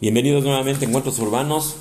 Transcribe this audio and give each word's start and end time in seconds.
Bienvenidos 0.00 0.42
nuevamente 0.42 0.84
a 0.84 0.88
Encuentros 0.88 1.20
Urbanos. 1.20 1.76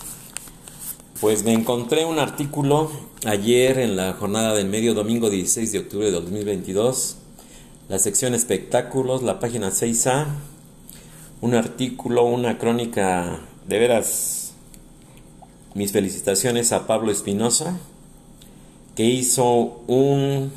Pues 1.19 1.43
me 1.43 1.51
encontré 1.51 2.05
un 2.05 2.19
artículo 2.19 2.91
ayer 3.25 3.79
en 3.79 3.95
la 3.95 4.13
jornada 4.13 4.53
del 4.53 4.69
medio, 4.69 4.93
domingo 4.93 5.31
16 5.31 5.71
de 5.71 5.79
octubre 5.79 6.05
de 6.05 6.11
2022, 6.11 7.17
la 7.89 7.97
sección 7.97 8.35
espectáculos, 8.35 9.23
la 9.23 9.39
página 9.39 9.71
6A, 9.71 10.27
un 11.41 11.55
artículo, 11.55 12.23
una 12.23 12.59
crónica, 12.59 13.39
de 13.67 13.79
veras, 13.79 14.53
mis 15.73 15.91
felicitaciones 15.91 16.71
a 16.71 16.85
Pablo 16.85 17.11
Espinosa, 17.11 17.79
que 18.95 19.05
hizo 19.05 19.81
un 19.87 20.51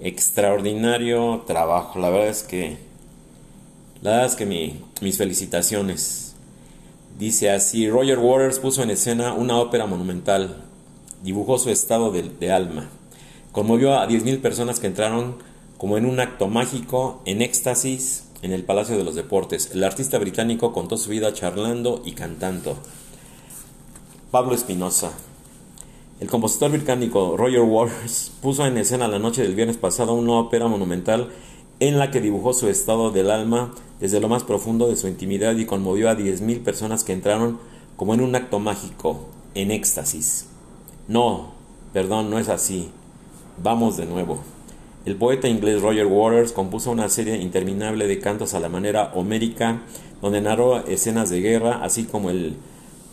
extraordinario 0.00 1.44
trabajo. 1.46 1.98
La 1.98 2.10
verdad 2.10 2.28
es 2.28 2.42
que, 2.42 2.76
la 4.02 4.10
verdad 4.10 4.26
es 4.26 4.34
que 4.36 4.46
mis 5.00 5.16
felicitaciones. 5.16 6.27
Dice 7.18 7.50
así, 7.50 7.90
Roger 7.90 8.20
Waters 8.20 8.60
puso 8.60 8.84
en 8.84 8.90
escena 8.90 9.32
una 9.32 9.58
ópera 9.58 9.86
monumental, 9.86 10.62
dibujó 11.20 11.58
su 11.58 11.68
estado 11.68 12.12
de, 12.12 12.52
alma, 12.52 12.90
conmovió 13.50 13.98
a 13.98 14.06
10.000 14.08 14.40
personas 14.40 14.78
que 14.78 14.86
entraron 14.86 15.34
como 15.78 15.98
en 15.98 16.06
un 16.06 16.20
acto 16.20 16.46
mágico, 16.46 17.20
en 17.24 17.42
éxtasis, 17.42 18.28
en 18.42 18.52
el 18.52 18.62
Palacio 18.62 18.96
de 18.96 19.02
los 19.02 19.16
Deportes. 19.16 19.72
El 19.72 19.82
artista 19.82 20.16
británico 20.18 20.72
contó 20.72 20.96
su 20.96 21.10
vida 21.10 21.32
charlando 21.32 22.02
y 22.04 22.12
cantando. 22.12 22.78
Pablo 24.30 24.54
Espinosa. 24.54 25.10
El 26.20 26.28
compositor 26.28 26.70
británico 26.70 27.36
Roger 27.36 27.62
Waters 27.62 28.30
puso 28.40 28.64
en 28.64 28.78
escena 28.78 29.08
la 29.08 29.18
noche 29.18 29.42
del 29.42 29.56
viernes 29.56 29.76
pasado 29.76 30.14
una 30.14 30.34
ópera 30.34 30.68
monumental 30.68 31.30
en 31.80 31.98
la 31.98 32.10
que 32.10 32.20
dibujó 32.20 32.52
su 32.52 32.68
estado 32.68 33.10
del 33.10 33.30
alma 33.30 33.74
desde 34.00 34.20
lo 34.20 34.28
más 34.28 34.44
profundo 34.44 34.88
de 34.88 34.96
su 34.96 35.08
intimidad 35.08 35.56
y 35.56 35.66
conmovió 35.66 36.10
a 36.10 36.16
10.000 36.16 36.62
personas 36.62 37.04
que 37.04 37.12
entraron 37.12 37.58
como 37.96 38.14
en 38.14 38.20
un 38.20 38.34
acto 38.34 38.58
mágico, 38.58 39.26
en 39.54 39.70
éxtasis. 39.70 40.46
No, 41.08 41.52
perdón, 41.92 42.30
no 42.30 42.38
es 42.38 42.48
así. 42.48 42.90
Vamos 43.62 43.96
de 43.96 44.06
nuevo. 44.06 44.38
El 45.04 45.16
poeta 45.16 45.48
inglés 45.48 45.80
Roger 45.80 46.06
Waters 46.06 46.52
compuso 46.52 46.90
una 46.90 47.08
serie 47.08 47.38
interminable 47.38 48.06
de 48.06 48.18
cantos 48.18 48.54
a 48.54 48.60
la 48.60 48.68
manera 48.68 49.12
homérica, 49.14 49.82
donde 50.20 50.40
narró 50.40 50.84
escenas 50.86 51.30
de 51.30 51.40
guerra, 51.40 51.80
así 51.82 52.04
como 52.04 52.30
el 52.30 52.56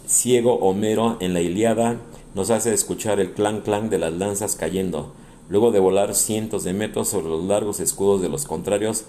ciego 0.07 0.55
Homero 0.55 1.17
en 1.19 1.33
la 1.33 1.41
Iliada 1.41 1.97
nos 2.35 2.49
hace 2.49 2.73
escuchar 2.73 3.19
el 3.19 3.31
clan 3.31 3.61
clan 3.61 3.89
de 3.89 3.97
las 3.97 4.13
lanzas 4.13 4.55
cayendo, 4.55 5.13
luego 5.49 5.71
de 5.71 5.79
volar 5.79 6.15
cientos 6.15 6.63
de 6.63 6.73
metros 6.73 7.09
sobre 7.09 7.29
los 7.29 7.43
largos 7.45 7.79
escudos 7.79 8.21
de 8.21 8.29
los 8.29 8.45
contrarios 8.45 9.05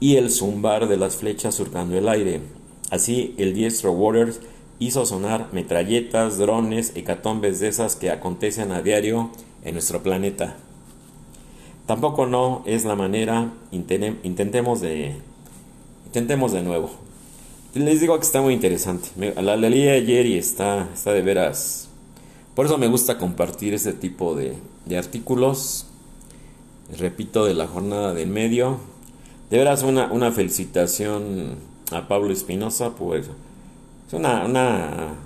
y 0.00 0.16
el 0.16 0.30
zumbar 0.30 0.88
de 0.88 0.96
las 0.96 1.16
flechas 1.16 1.54
surcando 1.54 1.96
el 1.96 2.08
aire. 2.08 2.40
Así, 2.90 3.34
el 3.38 3.54
diestro 3.54 3.92
Waters 3.92 4.40
hizo 4.78 5.06
sonar 5.06 5.48
metralletas, 5.52 6.38
drones, 6.38 6.92
hecatombes 6.94 7.60
de 7.60 7.68
esas 7.68 7.96
que 7.96 8.10
acontecen 8.10 8.72
a 8.72 8.82
diario 8.82 9.30
en 9.64 9.74
nuestro 9.74 10.02
planeta. 10.02 10.56
Tampoco 11.86 12.26
no 12.26 12.62
es 12.66 12.84
la 12.84 12.96
manera, 12.96 13.52
intentemos 13.70 14.80
de, 14.80 15.14
intentemos 16.06 16.52
de 16.52 16.62
nuevo. 16.62 16.90
Les 17.74 18.00
digo 18.00 18.18
que 18.18 18.24
está 18.24 18.40
muy 18.40 18.54
interesante. 18.54 19.08
La, 19.40 19.56
leí 19.56 19.88
ayer 19.88 20.26
y 20.26 20.38
está, 20.38 20.88
está 20.94 21.12
de 21.12 21.22
veras. 21.22 21.88
Por 22.56 22.64
eso 22.64 22.78
me 22.78 22.88
gusta 22.88 23.18
compartir 23.18 23.74
este 23.74 23.92
tipo 23.92 24.34
de, 24.34 24.56
artículos. 24.96 25.84
Repito, 26.98 27.44
de 27.44 27.52
la 27.52 27.66
jornada 27.66 28.14
del 28.14 28.30
medio. 28.30 28.78
De 29.50 29.58
veras, 29.58 29.82
una, 29.82 30.10
una 30.10 30.32
felicitación 30.32 31.56
a 31.92 32.08
Pablo 32.08 32.32
Espinosa, 32.32 32.94
pues 32.94 33.26
es 34.08 34.14
una, 34.14 34.46
una, 34.46 35.16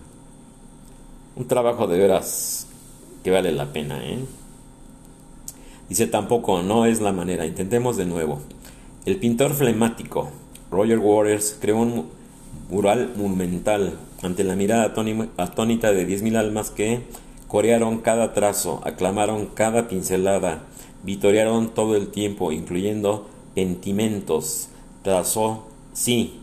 un 1.36 1.46
trabajo 1.46 1.86
de 1.86 2.00
veras 2.00 2.66
que 3.22 3.30
vale 3.30 3.52
la 3.52 3.72
pena. 3.72 4.04
¿eh? 4.04 4.18
Dice 5.88 6.08
tampoco, 6.08 6.62
no 6.62 6.84
es 6.84 7.00
la 7.00 7.12
manera, 7.12 7.46
intentemos 7.46 7.96
de 7.96 8.06
nuevo. 8.06 8.40
El 9.06 9.18
pintor 9.18 9.54
flemático 9.54 10.30
Roger 10.72 10.98
Waters 10.98 11.56
creó 11.60 11.76
un 11.76 12.08
mural 12.70 13.12
monumental 13.16 13.98
ante 14.22 14.44
la 14.44 14.56
mirada 14.56 14.92
atónita 15.36 15.92
de 15.92 16.08
10.000 16.08 16.36
almas 16.36 16.70
que 16.70 17.00
corearon 17.50 17.98
cada 17.98 18.32
trazo, 18.32 18.80
aclamaron 18.84 19.46
cada 19.46 19.88
pincelada, 19.88 20.62
vitorearon 21.02 21.74
todo 21.74 21.96
el 21.96 22.12
tiempo, 22.12 22.52
incluyendo 22.52 23.26
pentimentos. 23.56 24.68
Trazó, 25.02 25.66
sí, 25.92 26.38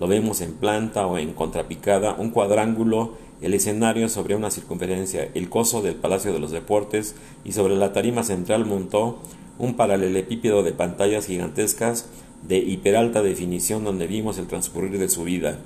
lo 0.00 0.08
vemos 0.08 0.40
en 0.40 0.54
planta 0.54 1.06
o 1.06 1.18
en 1.18 1.34
contrapicada, 1.34 2.16
un 2.18 2.30
cuadrángulo, 2.30 3.18
el 3.42 3.52
escenario 3.52 4.08
sobre 4.08 4.34
una 4.34 4.50
circunferencia, 4.50 5.28
el 5.34 5.50
coso 5.50 5.82
del 5.82 5.94
Palacio 5.94 6.32
de 6.32 6.38
los 6.38 6.52
Deportes 6.52 7.16
y 7.44 7.52
sobre 7.52 7.76
la 7.76 7.92
tarima 7.92 8.22
central 8.22 8.64
montó 8.64 9.18
un 9.58 9.74
paralelepípedo 9.74 10.62
de 10.62 10.72
pantallas 10.72 11.26
gigantescas 11.26 12.06
de 12.48 12.56
hiperalta 12.56 13.20
definición 13.20 13.84
donde 13.84 14.06
vimos 14.06 14.38
el 14.38 14.46
transcurrir 14.46 14.98
de 14.98 15.10
su 15.10 15.24
vida. 15.24 15.58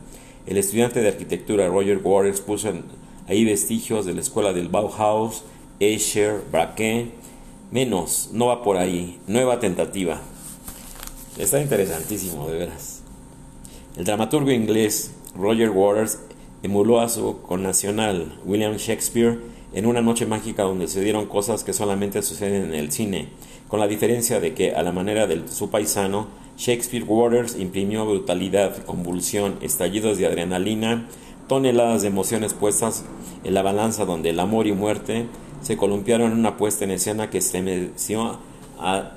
El 0.49 0.57
estudiante 0.57 1.01
de 1.01 1.09
arquitectura 1.11 1.69
Roger 1.69 2.01
Waters 2.03 2.41
puso 2.41 2.71
en 2.71 2.83
hay 3.31 3.45
vestigios 3.45 4.07
de 4.07 4.15
la 4.15 4.23
escuela 4.23 4.53
del 4.53 4.69
Bauhaus, 4.69 5.45
Escher, 5.79 6.43
Braque. 6.51 7.13
Menos, 7.71 8.31
no 8.33 8.47
va 8.47 8.65
por 8.65 8.77
ahí. 8.77 9.21
Nueva 9.29 9.61
tentativa. 9.61 10.21
Está 11.39 11.61
interesantísimo, 11.61 12.49
de 12.49 12.59
veras. 12.59 13.03
El 13.97 14.05
dramaturgo 14.05 14.51
inglés 14.51 15.13
Roger 15.37 15.71
Waters 15.71 16.19
emuló 16.65 17.01
a 17.01 17.09
su 17.09 17.41
connacional 17.43 18.37
William 18.45 18.75
Shakespeare 18.75 19.39
en 19.75 19.87
una 19.87 20.03
noche 20.03 20.27
mágica 20.27 20.65
donde 20.65 20.89
se 20.89 21.01
dieron 21.01 21.27
cosas 21.27 21.63
que 21.63 21.73
solamente 21.73 22.23
suceden 22.23 22.65
en 22.65 22.75
el 22.75 22.91
cine, 22.91 23.29
con 23.69 23.79
la 23.79 23.87
diferencia 23.87 24.41
de 24.41 24.55
que, 24.55 24.75
a 24.75 24.83
la 24.83 24.91
manera 24.91 25.29
de 25.29 25.47
su 25.47 25.71
paisano, 25.71 26.27
Shakespeare 26.59 27.05
Waters 27.05 27.57
imprimió 27.57 28.05
brutalidad, 28.05 28.85
convulsión, 28.85 29.59
estallidos 29.63 30.19
de 30.19 30.27
adrenalina, 30.27 31.07
toneladas 31.51 32.03
de 32.03 32.09
emociones 32.09 32.55
puestas 32.55 33.03
en 33.43 33.55
la 33.55 33.63
balanza 33.63 34.05
donde 34.05 34.31
el 34.31 34.39
amor 34.39 34.69
y 34.69 34.73
muerte 34.73 35.27
se 35.63 35.77
columpiaron 35.77 36.31
en 36.31 36.39
una 36.39 36.57
puesta 36.57 36.85
en 36.85 36.93
escena 36.93 37.29
que 37.29 37.39
estremeció 37.39 38.39
a 38.79 39.15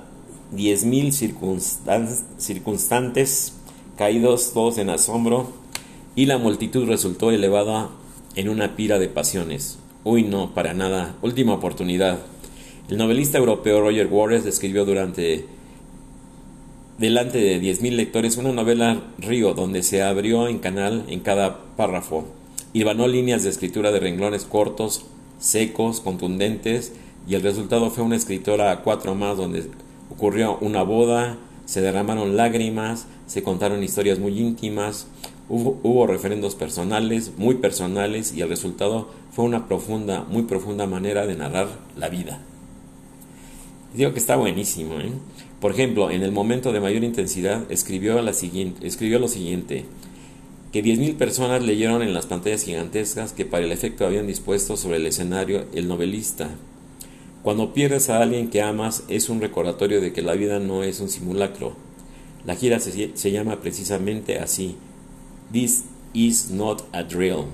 10.000 0.52 2.10
circunstantes 2.36 3.52
caídos 3.96 4.52
todos 4.52 4.78
en 4.78 4.90
asombro 4.90 5.52
y 6.16 6.26
la 6.26 6.38
multitud 6.38 6.88
resultó 6.88 7.30
elevada 7.30 7.90
en 8.34 8.48
una 8.48 8.74
pira 8.74 8.98
de 8.98 9.08
pasiones. 9.08 9.78
Uy, 10.02 10.24
no, 10.24 10.54
para 10.54 10.74
nada. 10.74 11.14
Última 11.22 11.54
oportunidad. 11.54 12.18
El 12.88 12.98
novelista 12.98 13.38
europeo 13.38 13.80
Roger 13.80 14.08
Waters 14.10 14.44
escribió 14.44 14.84
durante 14.84 15.46
delante 16.98 17.38
de 17.38 17.60
10.000 17.60 17.96
lectores 17.96 18.36
una 18.36 18.52
novela 18.52 19.02
Río, 19.18 19.54
donde 19.54 19.82
se 19.82 20.02
abrió 20.02 20.48
en 20.48 20.58
canal 20.58 21.04
en 21.08 21.20
cada 21.20 21.64
párrafo. 21.76 22.24
Hilvanó 22.72 23.08
líneas 23.08 23.42
de 23.42 23.50
escritura 23.50 23.92
de 23.92 24.00
renglones 24.00 24.44
cortos, 24.44 25.06
secos, 25.38 26.00
contundentes, 26.00 26.92
y 27.26 27.34
el 27.34 27.42
resultado 27.42 27.90
fue 27.90 28.04
una 28.04 28.16
escritora 28.16 28.70
a 28.70 28.82
cuatro 28.82 29.14
más 29.14 29.36
donde 29.36 29.64
ocurrió 30.10 30.58
una 30.60 30.82
boda, 30.82 31.38
se 31.64 31.80
derramaron 31.80 32.36
lágrimas, 32.36 33.06
se 33.26 33.42
contaron 33.42 33.82
historias 33.82 34.18
muy 34.18 34.38
íntimas, 34.38 35.06
hubo, 35.48 35.80
hubo 35.82 36.06
referendos 36.06 36.54
personales, 36.54 37.32
muy 37.38 37.56
personales, 37.56 38.34
y 38.34 38.42
el 38.42 38.48
resultado 38.48 39.10
fue 39.32 39.44
una 39.44 39.66
profunda, 39.66 40.24
muy 40.28 40.42
profunda 40.42 40.86
manera 40.86 41.26
de 41.26 41.36
narrar 41.36 41.68
la 41.96 42.08
vida. 42.08 42.40
Digo 43.94 44.12
que 44.12 44.18
está 44.18 44.36
buenísimo, 44.36 45.00
¿eh? 45.00 45.12
Por 45.60 45.72
ejemplo, 45.72 46.10
en 46.10 46.22
el 46.22 46.32
momento 46.32 46.72
de 46.72 46.80
mayor 46.80 47.04
intensidad 47.04 47.70
escribió, 47.70 48.20
la 48.20 48.32
siguiente, 48.32 48.86
lo 49.18 49.28
siguiente, 49.28 49.84
que 50.72 50.82
10.000 50.82 51.16
personas 51.16 51.62
leyeron 51.62 52.02
en 52.02 52.12
las 52.12 52.26
pantallas 52.26 52.64
gigantescas 52.64 53.32
que 53.32 53.44
para 53.44 53.64
el 53.64 53.72
efecto 53.72 54.04
habían 54.04 54.26
dispuesto 54.26 54.76
sobre 54.76 54.96
el 54.96 55.06
escenario 55.06 55.64
el 55.72 55.88
novelista. 55.88 56.50
Cuando 57.42 57.72
pierdes 57.72 58.10
a 58.10 58.20
alguien 58.20 58.50
que 58.50 58.62
amas 58.62 59.04
es 59.08 59.28
un 59.28 59.40
recordatorio 59.40 60.00
de 60.00 60.12
que 60.12 60.22
la 60.22 60.34
vida 60.34 60.58
no 60.58 60.82
es 60.82 61.00
un 61.00 61.08
simulacro. 61.08 61.76
La 62.44 62.56
gira 62.56 62.80
se, 62.80 63.16
se 63.16 63.30
llama 63.30 63.60
precisamente 63.60 64.38
así, 64.38 64.76
This 65.52 65.84
is 66.12 66.50
not 66.50 66.82
a 66.92 67.04
drill. 67.04 67.44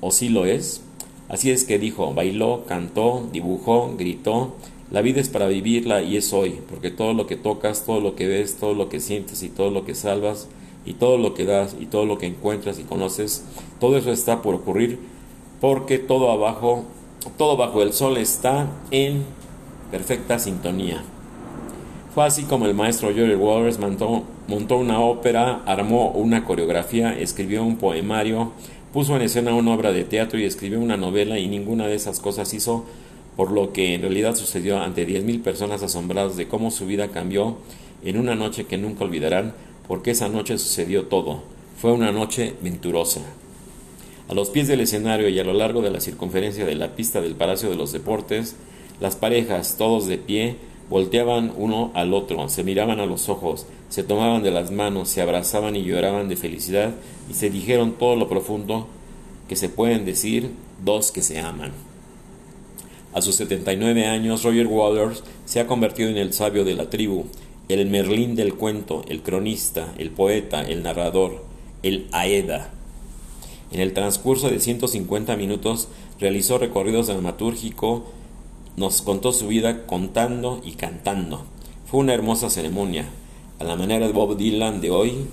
¿O 0.00 0.10
sí 0.10 0.28
lo 0.28 0.46
es? 0.46 0.80
Así 1.28 1.50
es 1.50 1.64
que 1.64 1.78
dijo, 1.78 2.14
bailó, 2.14 2.64
cantó, 2.66 3.28
dibujó, 3.32 3.94
gritó, 3.96 4.54
la 4.90 5.02
vida 5.02 5.20
es 5.20 5.28
para 5.28 5.48
vivirla 5.48 6.02
y 6.02 6.16
es 6.16 6.32
hoy, 6.32 6.60
porque 6.70 6.90
todo 6.90 7.12
lo 7.12 7.26
que 7.26 7.36
tocas, 7.36 7.84
todo 7.84 8.00
lo 8.00 8.14
que 8.14 8.28
ves, 8.28 8.56
todo 8.58 8.74
lo 8.74 8.88
que 8.88 9.00
sientes 9.00 9.42
y 9.42 9.48
todo 9.48 9.70
lo 9.70 9.84
que 9.84 9.94
salvas 9.94 10.48
y 10.84 10.94
todo 10.94 11.18
lo 11.18 11.34
que 11.34 11.44
das 11.44 11.76
y 11.80 11.86
todo 11.86 12.06
lo 12.06 12.18
que 12.18 12.26
encuentras 12.26 12.78
y 12.78 12.84
conoces, 12.84 13.44
todo 13.80 13.96
eso 13.96 14.12
está 14.12 14.42
por 14.42 14.54
ocurrir 14.54 14.98
porque 15.60 15.98
todo 15.98 16.30
abajo, 16.30 16.84
todo 17.36 17.56
bajo 17.56 17.82
el 17.82 17.92
sol 17.92 18.16
está 18.16 18.68
en 18.90 19.24
perfecta 19.90 20.38
sintonía. 20.38 21.02
Fue 22.14 22.24
así 22.24 22.44
como 22.44 22.66
el 22.66 22.74
maestro 22.74 23.12
George 23.14 23.36
Waters 23.36 23.78
montó, 23.78 24.22
montó 24.48 24.76
una 24.78 25.00
ópera, 25.00 25.62
armó 25.66 26.10
una 26.12 26.44
coreografía, 26.44 27.18
escribió 27.18 27.62
un 27.62 27.76
poemario, 27.76 28.52
puso 28.92 29.16
en 29.16 29.22
escena 29.22 29.54
una 29.54 29.74
obra 29.74 29.92
de 29.92 30.04
teatro 30.04 30.38
y 30.38 30.44
escribió 30.44 30.80
una 30.80 30.96
novela 30.96 31.38
y 31.38 31.48
ninguna 31.48 31.86
de 31.86 31.94
esas 31.94 32.20
cosas 32.20 32.54
hizo 32.54 32.84
por 33.36 33.52
lo 33.52 33.72
que 33.72 33.94
en 33.94 34.00
realidad 34.00 34.34
sucedió 34.34 34.80
ante 34.80 35.06
10.000 35.06 35.42
personas 35.42 35.82
asombradas 35.82 36.36
de 36.36 36.48
cómo 36.48 36.70
su 36.70 36.86
vida 36.86 37.08
cambió 37.08 37.58
en 38.04 38.18
una 38.18 38.34
noche 38.34 38.64
que 38.64 38.78
nunca 38.78 39.04
olvidarán, 39.04 39.54
porque 39.86 40.12
esa 40.12 40.28
noche 40.28 40.58
sucedió 40.58 41.04
todo. 41.04 41.42
Fue 41.80 41.92
una 41.92 42.12
noche 42.12 42.54
venturosa. 42.62 43.20
A 44.28 44.34
los 44.34 44.50
pies 44.50 44.66
del 44.66 44.80
escenario 44.80 45.28
y 45.28 45.38
a 45.38 45.44
lo 45.44 45.52
largo 45.52 45.82
de 45.82 45.90
la 45.90 46.00
circunferencia 46.00 46.64
de 46.64 46.74
la 46.74 46.96
pista 46.96 47.20
del 47.20 47.36
Palacio 47.36 47.68
de 47.68 47.76
los 47.76 47.92
Deportes, 47.92 48.56
las 49.00 49.14
parejas, 49.14 49.76
todos 49.76 50.06
de 50.06 50.18
pie, 50.18 50.56
volteaban 50.88 51.52
uno 51.56 51.90
al 51.94 52.14
otro, 52.14 52.48
se 52.48 52.64
miraban 52.64 53.00
a 53.00 53.06
los 53.06 53.28
ojos, 53.28 53.66
se 53.88 54.02
tomaban 54.02 54.42
de 54.42 54.50
las 54.50 54.70
manos, 54.70 55.08
se 55.08 55.20
abrazaban 55.20 55.76
y 55.76 55.84
lloraban 55.84 56.28
de 56.28 56.36
felicidad 56.36 56.94
y 57.30 57.34
se 57.34 57.50
dijeron 57.50 57.92
todo 57.98 58.16
lo 58.16 58.28
profundo 58.28 58.88
que 59.48 59.56
se 59.56 59.68
pueden 59.68 60.04
decir 60.04 60.50
dos 60.84 61.12
que 61.12 61.22
se 61.22 61.38
aman. 61.40 61.72
A 63.16 63.22
sus 63.22 63.36
79 63.36 64.04
años, 64.04 64.42
Roger 64.42 64.66
Waters 64.66 65.24
se 65.46 65.58
ha 65.58 65.66
convertido 65.66 66.10
en 66.10 66.18
el 66.18 66.34
sabio 66.34 66.66
de 66.66 66.74
la 66.74 66.90
tribu, 66.90 67.24
el 67.70 67.88
Merlín 67.88 68.34
del 68.34 68.52
cuento, 68.56 69.06
el 69.08 69.22
cronista, 69.22 69.94
el 69.96 70.10
poeta, 70.10 70.60
el 70.60 70.82
narrador, 70.82 71.42
el 71.82 72.08
Aeda. 72.12 72.74
En 73.72 73.80
el 73.80 73.94
transcurso 73.94 74.50
de 74.50 74.60
150 74.60 75.34
minutos 75.38 75.88
realizó 76.20 76.58
recorridos 76.58 77.06
dramatúrgico, 77.06 78.04
nos 78.76 79.00
contó 79.00 79.32
su 79.32 79.48
vida 79.48 79.86
contando 79.86 80.60
y 80.62 80.72
cantando. 80.72 81.46
Fue 81.90 82.00
una 82.00 82.12
hermosa 82.12 82.50
ceremonia. 82.50 83.08
A 83.58 83.64
la 83.64 83.76
manera 83.76 84.06
de 84.06 84.12
Bob 84.12 84.36
Dylan 84.36 84.82
de 84.82 84.90
hoy, 84.90 85.24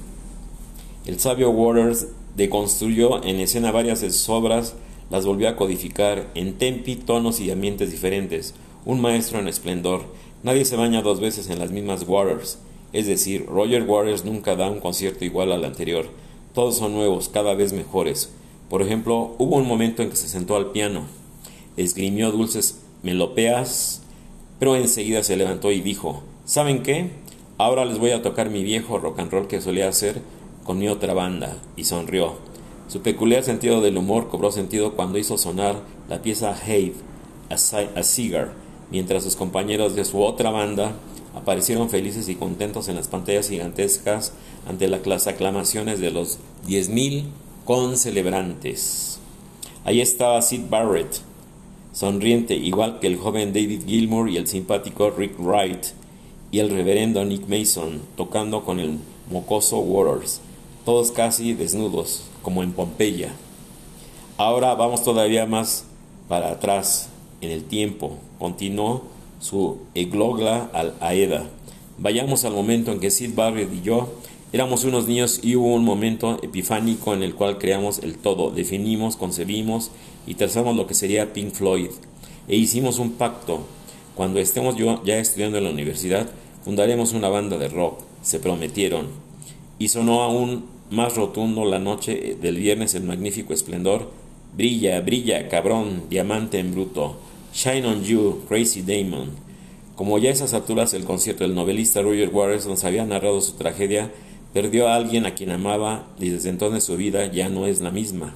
el 1.06 1.20
sabio 1.20 1.50
Waters 1.50 2.08
deconstruyó 2.38 3.22
en 3.26 3.42
escena 3.42 3.74
varias 3.74 4.30
obras 4.30 4.74
las 5.10 5.26
volvió 5.26 5.50
a 5.50 5.56
codificar 5.56 6.30
en 6.36 6.58
tempi, 6.58 6.96
tonos 6.96 7.40
y 7.40 7.52
ambientes 7.52 7.92
diferentes. 7.92 8.56
Un 8.86 9.02
maestro 9.02 9.40
en 9.40 9.48
esplendor. 9.48 10.04
Nadie 10.44 10.66
se 10.66 10.76
baña 10.76 11.02
dos 11.02 11.20
veces 11.20 11.50
en 11.50 11.60
las 11.60 11.72
mismas 11.72 12.06
waters. 12.08 12.60
Es 12.92 13.08
decir, 13.08 13.46
Roger 13.48 13.84
Waters 13.84 14.26
nunca 14.26 14.56
da 14.56 14.70
un 14.70 14.80
concierto 14.80 15.26
igual 15.26 15.52
al 15.52 15.66
anterior. 15.66 16.08
Todos 16.54 16.78
son 16.78 16.94
nuevos, 16.94 17.30
cada 17.30 17.56
vez 17.56 17.74
mejores. 17.74 18.30
Por 18.70 18.82
ejemplo, 18.82 19.36
hubo 19.38 19.58
un 19.58 19.68
momento 19.68 20.04
en 20.04 20.10
que 20.10 20.16
se 20.16 20.28
sentó 20.28 20.56
al 20.56 20.72
piano, 20.72 21.06
esgrimió 21.78 22.32
dulces 22.32 22.82
melopeas, 23.04 24.02
pero 24.60 24.76
enseguida 24.76 25.24
se 25.24 25.38
levantó 25.38 25.72
y 25.72 25.82
dijo, 25.82 26.24
¿saben 26.46 26.84
qué? 26.84 27.10
Ahora 27.58 27.86
les 27.86 28.00
voy 28.00 28.12
a 28.12 28.22
tocar 28.22 28.50
mi 28.50 28.64
viejo 28.64 28.98
rock 28.98 29.20
and 29.20 29.32
roll 29.32 29.48
que 29.48 29.62
solía 29.62 29.88
hacer 29.88 30.22
con 30.64 30.80
mi 30.80 30.88
otra 30.88 31.14
banda, 31.14 31.58
y 31.76 31.84
sonrió. 31.84 32.36
Su 32.88 33.02
peculiar 33.02 33.44
sentido 33.44 33.82
del 33.82 33.98
humor 33.98 34.30
cobró 34.30 34.52
sentido 34.52 34.94
cuando 34.94 35.18
hizo 35.18 35.38
sonar 35.38 35.82
la 36.10 36.22
pieza 36.22 36.52
Have 36.52 36.94
a, 37.50 38.04
Cigar, 38.04 38.54
mientras 38.92 39.24
sus 39.24 39.36
compañeros 39.36 39.96
de 39.96 40.06
su 40.06 40.22
otra 40.22 40.52
banda 40.52 40.94
aparecieron 41.36 41.90
felices 41.90 42.30
y 42.30 42.36
contentos 42.36 42.90
en 42.90 42.96
las 42.96 43.08
pantallas 43.08 43.50
gigantescas 43.50 44.34
ante 44.68 44.88
las 44.88 45.28
aclamaciones 45.28 46.00
de 46.00 46.12
los 46.12 46.40
10.000 46.68 47.26
concelebrantes. 47.66 49.20
Ahí 49.86 50.02
estaba 50.02 50.42
Sid 50.42 50.70
Barrett, 50.70 51.22
sonriente 51.94 52.56
igual 52.56 53.00
que 53.00 53.08
el 53.08 53.18
joven 53.18 53.54
David 53.54 53.84
Gilmour 53.88 54.30
y 54.30 54.38
el 54.38 54.48
simpático 54.48 55.10
Rick 55.10 55.40
Wright, 55.40 55.86
y 56.52 56.60
el 56.60 56.70
reverendo 56.70 57.26
Nick 57.26 57.48
Mason 57.48 58.02
tocando 58.16 58.64
con 58.64 58.80
el 58.80 59.00
mocoso 59.32 59.80
Waters, 59.80 60.40
todos 60.86 61.12
casi 61.12 61.54
desnudos, 61.54 62.26
como 62.44 62.62
en 62.62 62.74
Pompeya. 62.74 63.34
Ahora 64.38 64.76
vamos 64.76 65.04
todavía 65.04 65.48
más 65.48 65.86
para 66.28 66.52
atrás 66.52 67.10
en 67.42 67.50
el 67.50 67.64
tiempo. 67.64 68.18
Continuó 68.38 69.06
su 69.40 69.80
eglogla 69.96 70.70
al 70.74 70.94
Aeda. 71.00 71.50
Vayamos 71.98 72.46
al 72.46 72.54
momento 72.54 72.92
en 72.92 73.00
que 73.00 73.10
Sid 73.10 73.34
Barrett 73.34 73.74
y 73.74 73.82
yo 73.82 74.10
éramos 74.52 74.84
unos 74.84 75.08
niños 75.08 75.40
y 75.42 75.56
hubo 75.56 75.74
un 75.74 75.84
momento 75.84 76.40
epifánico 76.44 77.14
en 77.14 77.24
el 77.24 77.34
cual 77.34 77.58
creamos 77.58 78.00
el 78.00 78.18
todo, 78.18 78.52
definimos, 78.52 79.16
concebimos 79.16 79.90
y 80.28 80.36
trazamos 80.36 80.76
lo 80.76 80.86
que 80.86 80.94
sería 80.94 81.34
Pink 81.34 81.54
Floyd. 81.54 81.90
E 82.48 82.56
hicimos 82.56 83.00
un 83.00 83.14
pacto. 83.14 83.62
Cuando 84.16 84.40
estemos 84.40 84.76
yo 84.76 85.04
ya 85.04 85.18
estudiando 85.18 85.58
en 85.58 85.64
la 85.64 85.72
universidad, 85.72 86.30
fundaremos 86.64 87.14
una 87.14 87.30
banda 87.30 87.58
de 87.58 87.68
rock. 87.68 88.00
Se 88.22 88.40
prometieron. 88.40 89.08
Y 89.80 89.88
sonó 89.88 90.22
aún 90.22 90.66
más 90.94 91.16
rotundo 91.16 91.66
la 91.66 91.80
noche 91.80 92.38
del 92.40 92.58
viernes 92.58 92.94
el 92.94 93.04
magnífico 93.04 93.52
esplendor. 93.52 94.12
Brilla, 94.56 95.02
brilla, 95.02 95.50
cabrón, 95.50 96.04
diamante 96.08 96.60
en 96.60 96.72
bruto. 96.72 97.18
Shine 97.52 97.88
on 97.88 98.04
you, 98.04 98.44
Crazy 98.48 98.84
Damon. 98.84 99.32
Como 99.96 100.20
ya 100.20 100.30
a 100.30 100.34
esas 100.34 100.54
alturas 100.54 100.94
el 100.94 101.04
concierto 101.04 101.44
del 101.44 101.56
novelista 101.56 102.04
Roger 102.04 102.30
Waters 102.30 102.68
nos 102.68 102.84
había 102.84 103.06
narrado 103.06 103.42
su 103.42 103.54
tragedia, 103.54 104.12
perdió 104.54 104.88
a 104.88 104.96
alguien 104.96 105.26
a 105.26 105.34
quien 105.34 105.50
amaba 105.50 106.06
y 106.20 106.30
desde 106.30 106.50
entonces 106.50 106.84
su 106.84 106.96
vida 106.96 107.26
ya 107.26 107.50
no 107.50 107.66
es 107.66 107.82
la 107.82 107.90
misma. 107.90 108.36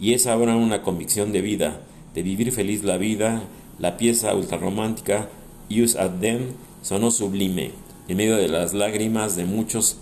Y 0.00 0.12
es 0.12 0.28
ahora 0.28 0.54
una 0.54 0.82
convicción 0.82 1.32
de 1.32 1.40
vida, 1.40 1.80
de 2.14 2.22
vivir 2.22 2.52
feliz 2.52 2.84
la 2.84 2.96
vida, 2.96 3.42
la 3.80 3.96
pieza 3.96 4.34
ultrarromántica 4.36 5.30
Use 5.68 5.98
at 5.98 6.20
Them 6.20 6.52
sonó 6.82 7.10
sublime, 7.10 7.72
en 8.06 8.16
medio 8.16 8.36
de 8.36 8.46
las 8.46 8.72
lágrimas 8.72 9.34
de 9.34 9.46
muchos 9.46 9.98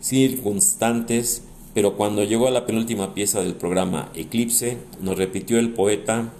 circunstantes, 0.00 1.42
pero 1.74 1.96
cuando 1.96 2.24
llegó 2.24 2.48
a 2.48 2.50
la 2.52 2.66
penúltima 2.66 3.14
pieza 3.14 3.40
del 3.40 3.54
programa 3.54 4.10
Eclipse, 4.14 4.78
nos 5.00 5.16
repitió 5.16 5.58
el 5.58 5.70
poeta 5.72 6.32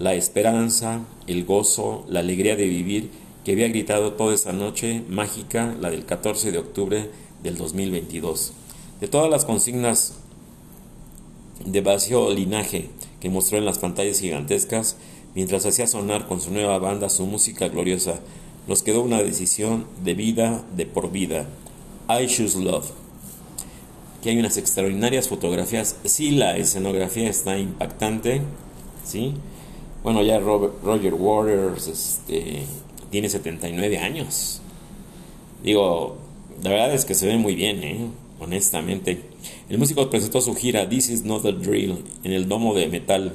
la 0.00 0.14
esperanza, 0.14 1.04
el 1.26 1.44
gozo, 1.44 2.06
la 2.08 2.20
alegría 2.20 2.56
de 2.56 2.66
vivir 2.66 3.10
que 3.44 3.52
había 3.52 3.68
gritado 3.68 4.14
toda 4.14 4.34
esa 4.34 4.52
noche 4.52 5.04
mágica, 5.08 5.76
la 5.78 5.90
del 5.90 6.06
14 6.06 6.52
de 6.52 6.58
octubre 6.58 7.10
del 7.42 7.58
2022. 7.58 8.52
De 9.00 9.08
todas 9.08 9.30
las 9.30 9.44
consignas 9.44 10.14
de 11.64 11.82
vacío 11.82 12.30
linaje 12.30 12.88
que 13.20 13.28
mostró 13.28 13.58
en 13.58 13.66
las 13.66 13.78
pantallas 13.78 14.20
gigantescas, 14.20 14.96
mientras 15.34 15.66
hacía 15.66 15.86
sonar 15.86 16.26
con 16.26 16.40
su 16.40 16.50
nueva 16.50 16.78
banda 16.78 17.10
su 17.10 17.26
música 17.26 17.68
gloriosa, 17.68 18.20
nos 18.66 18.82
quedó 18.82 19.02
una 19.02 19.22
decisión 19.22 19.86
de 20.02 20.14
vida, 20.14 20.64
de 20.76 20.86
por 20.86 21.12
vida. 21.12 21.46
I 22.08 22.26
Choose 22.26 22.58
Love 22.58 22.99
que 24.22 24.30
hay 24.30 24.38
unas 24.38 24.56
extraordinarias 24.56 25.28
fotografías. 25.28 25.96
Sí, 26.04 26.32
la 26.32 26.56
escenografía 26.56 27.28
está 27.28 27.58
impactante, 27.58 28.42
¿sí? 29.04 29.34
Bueno, 30.02 30.22
ya 30.22 30.38
Roger 30.38 31.14
Waters 31.14 31.86
este, 31.88 32.64
tiene 33.10 33.28
79 33.28 33.98
años. 33.98 34.60
Digo, 35.62 36.16
la 36.62 36.70
verdad 36.70 36.94
es 36.94 37.04
que 37.04 37.14
se 37.14 37.26
ve 37.26 37.36
muy 37.36 37.54
bien, 37.54 37.82
¿eh? 37.82 38.06
honestamente. 38.40 39.20
El 39.68 39.78
músico 39.78 40.08
presentó 40.10 40.40
su 40.40 40.54
gira 40.54 40.88
This 40.88 41.10
Is 41.10 41.24
Not 41.24 41.44
a 41.46 41.52
Drill 41.52 42.02
en 42.24 42.32
el 42.32 42.48
domo 42.48 42.74
de 42.74 42.88
metal. 42.88 43.32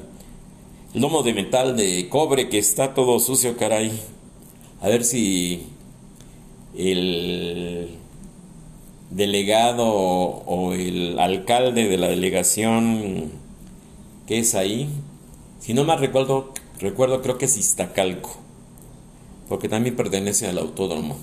El 0.93 1.01
domo 1.01 1.23
de 1.23 1.33
metal 1.33 1.77
de 1.77 2.09
cobre 2.09 2.49
que 2.49 2.57
está 2.57 2.93
todo 2.93 3.19
sucio, 3.19 3.55
caray. 3.57 3.91
A 4.81 4.89
ver 4.89 5.03
si 5.03 5.67
el 6.77 7.89
delegado 9.15 9.85
o, 9.87 10.73
el 10.73 11.17
alcalde 11.19 11.87
de 11.87 11.97
la 11.97 12.07
delegación 12.07 13.31
que 14.27 14.39
es 14.39 14.55
ahí, 14.55 14.89
si 15.59 15.73
no 15.73 15.83
me 15.85 15.95
recuerdo, 15.95 16.51
recuerdo 16.79 17.21
creo 17.21 17.37
que 17.37 17.45
es 17.45 17.57
Iztacalco, 17.57 18.35
porque 19.47 19.69
también 19.69 19.95
pertenece 19.95 20.47
al 20.47 20.57
autódromo. 20.57 21.17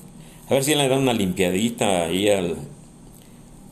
A 0.49 0.55
ver 0.55 0.65
si 0.65 0.75
le 0.75 0.89
dan 0.89 1.01
una 1.01 1.13
limpiadita 1.13 2.05
ahí 2.05 2.29
al, 2.29 2.57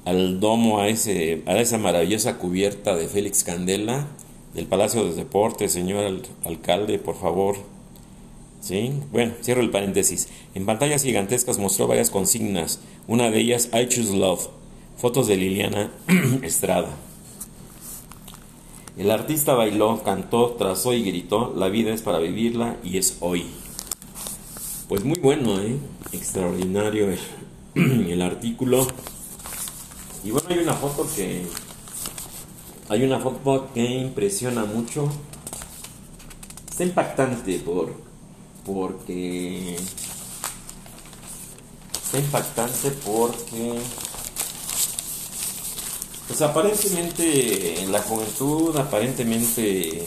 al 0.05 0.41
domo, 0.41 0.81
a, 0.81 0.89
ese, 0.89 1.43
a 1.47 1.57
esa 1.57 1.79
maravillosa 1.79 2.39
cubierta 2.39 2.97
de 2.97 3.09
Félix 3.09 3.45
Candela 3.45 4.07
del 4.55 4.67
Palacio 4.67 5.05
de 5.05 5.15
Deportes, 5.15 5.73
señor 5.73 6.23
alcalde, 6.45 6.99
por 6.99 7.17
favor. 7.17 7.57
¿Sí? 8.61 8.93
Bueno, 9.11 9.33
cierro 9.43 9.63
el 9.63 9.71
paréntesis. 9.71 10.29
En 10.55 10.67
pantallas 10.67 11.03
gigantescas 11.03 11.59
mostró 11.59 11.87
varias 11.87 12.11
consignas. 12.11 12.81
Una 13.09 13.31
de 13.31 13.41
ellas, 13.41 13.71
I 13.73 13.89
Choose 13.89 14.17
Love. 14.17 14.49
Fotos 14.99 15.27
de 15.29 15.37
Liliana 15.37 15.91
Estrada. 16.43 16.91
El 18.99 19.11
artista 19.11 19.55
bailó, 19.55 20.03
cantó, 20.03 20.51
trazó 20.59 20.93
y 20.93 21.03
gritó, 21.03 21.55
la 21.57 21.71
vida 21.71 21.91
es 21.95 22.03
para 22.03 22.19
vivirla 22.19 22.77
y 22.85 22.99
es 22.99 23.17
hoy. 23.21 23.47
Pues 24.89 25.05
muy 25.05 25.19
bueno, 25.19 25.59
¿eh? 25.59 25.79
Extraordinario 26.13 27.09
el, 27.09 28.11
el 28.11 28.21
artículo. 28.21 28.87
Y 30.23 30.33
bueno, 30.33 30.49
hay 30.51 30.59
una 30.59 30.75
foto 30.75 31.09
que... 31.17 31.47
Hay 32.91 33.05
una 33.05 33.21
foto 33.21 33.69
que 33.73 33.85
impresiona 33.85 34.67
mucho. 34.67 35.09
Está 36.69 36.83
impactante 36.85 37.59
por 37.61 38.10
porque 38.73 39.77
está 42.05 42.19
impactante 42.19 42.91
porque 43.05 43.79
pues 46.27 46.43
aparentemente 46.43 47.83
en 47.83 47.91
la 47.91 48.01
juventud 48.03 48.77
aparentemente 48.77 50.07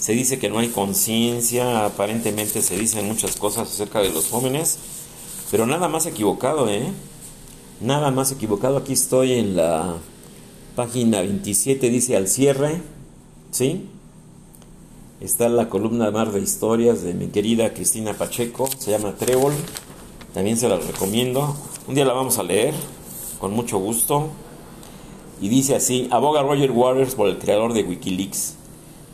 se 0.00 0.12
dice 0.12 0.38
que 0.38 0.48
no 0.48 0.60
hay 0.60 0.68
conciencia, 0.68 1.86
aparentemente 1.86 2.62
se 2.62 2.78
dicen 2.78 3.06
muchas 3.06 3.36
cosas 3.36 3.68
acerca 3.68 4.00
de 4.00 4.10
los 4.10 4.28
jóvenes, 4.28 4.78
pero 5.50 5.66
nada 5.66 5.88
más 5.88 6.06
equivocado, 6.06 6.68
¿eh? 6.68 6.92
Nada 7.80 8.10
más 8.10 8.30
equivocado. 8.30 8.76
Aquí 8.76 8.92
estoy 8.92 9.32
en 9.32 9.56
la 9.56 9.96
página 10.76 11.20
27, 11.22 11.90
dice 11.90 12.16
al 12.16 12.28
cierre, 12.28 12.80
¿sí? 13.50 13.88
Está 15.20 15.48
la 15.48 15.70
columna 15.70 16.10
Mar 16.10 16.30
de 16.30 16.40
Historias 16.40 17.02
de 17.02 17.14
mi 17.14 17.28
querida 17.28 17.72
Cristina 17.72 18.12
Pacheco, 18.12 18.68
se 18.78 18.90
llama 18.90 19.14
Trébol, 19.14 19.54
también 20.34 20.58
se 20.58 20.68
la 20.68 20.76
recomiendo. 20.76 21.56
Un 21.88 21.94
día 21.94 22.04
la 22.04 22.12
vamos 22.12 22.38
a 22.38 22.42
leer, 22.42 22.74
con 23.40 23.54
mucho 23.54 23.78
gusto. 23.78 24.28
Y 25.40 25.48
dice 25.48 25.74
así, 25.74 26.06
aboga 26.10 26.42
Roger 26.42 26.70
Waters 26.70 27.14
por 27.14 27.28
el 27.28 27.38
creador 27.38 27.72
de 27.72 27.84
Wikileaks, 27.84 28.56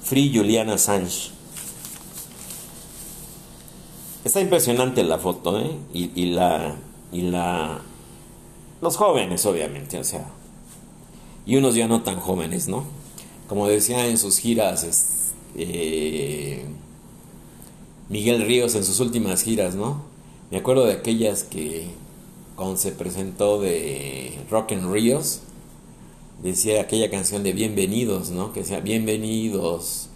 Free 0.03 0.33
Julian 0.35 0.71
Assange. 0.71 1.31
Está 4.25 4.41
impresionante 4.41 5.05
la 5.05 5.19
foto, 5.19 5.61
¿eh? 5.61 5.71
Y, 5.93 6.27
la... 6.27 6.75
Y 7.13 7.23
la... 7.23 7.81
Los 8.81 8.97
jóvenes, 8.97 9.47
obviamente, 9.47 10.01
o 10.01 10.05
sea. 10.05 10.27
Y 11.47 11.57
unos 11.57 11.77
ya 11.77 11.87
no 11.87 12.03
tan 12.03 12.19
jóvenes, 12.19 12.67
¿no? 12.67 12.85
Como 13.49 13.69
decía 13.69 14.07
en 14.07 14.19
sus 14.19 14.39
giras, 14.39 14.85
eh, 15.57 16.65
Miguel 18.09 18.45
Ríos 18.47 18.75
en 18.75 18.85
sus 18.85 19.01
últimas 19.01 19.43
giras, 19.43 19.75
¿no? 19.75 20.03
Me 20.51 20.59
acuerdo 20.59 20.85
de 20.85 20.93
aquellas 20.93 21.45
que 21.45 21.89
cuando 22.57 22.77
se 22.77 22.93
presentó 22.93 23.61
de 23.61 24.39
Rock 24.51 24.73
and 24.73 24.93
Ríos, 24.93 25.41
decía 26.43 26.83
aquella 26.83 27.11
canción 27.11 27.43
de 27.43 27.53
Bienvenidos, 27.53 28.31
¿no? 28.31 28.53
Que 28.53 28.61
decía 28.61 28.81
Bienvenidos, 28.81 30.09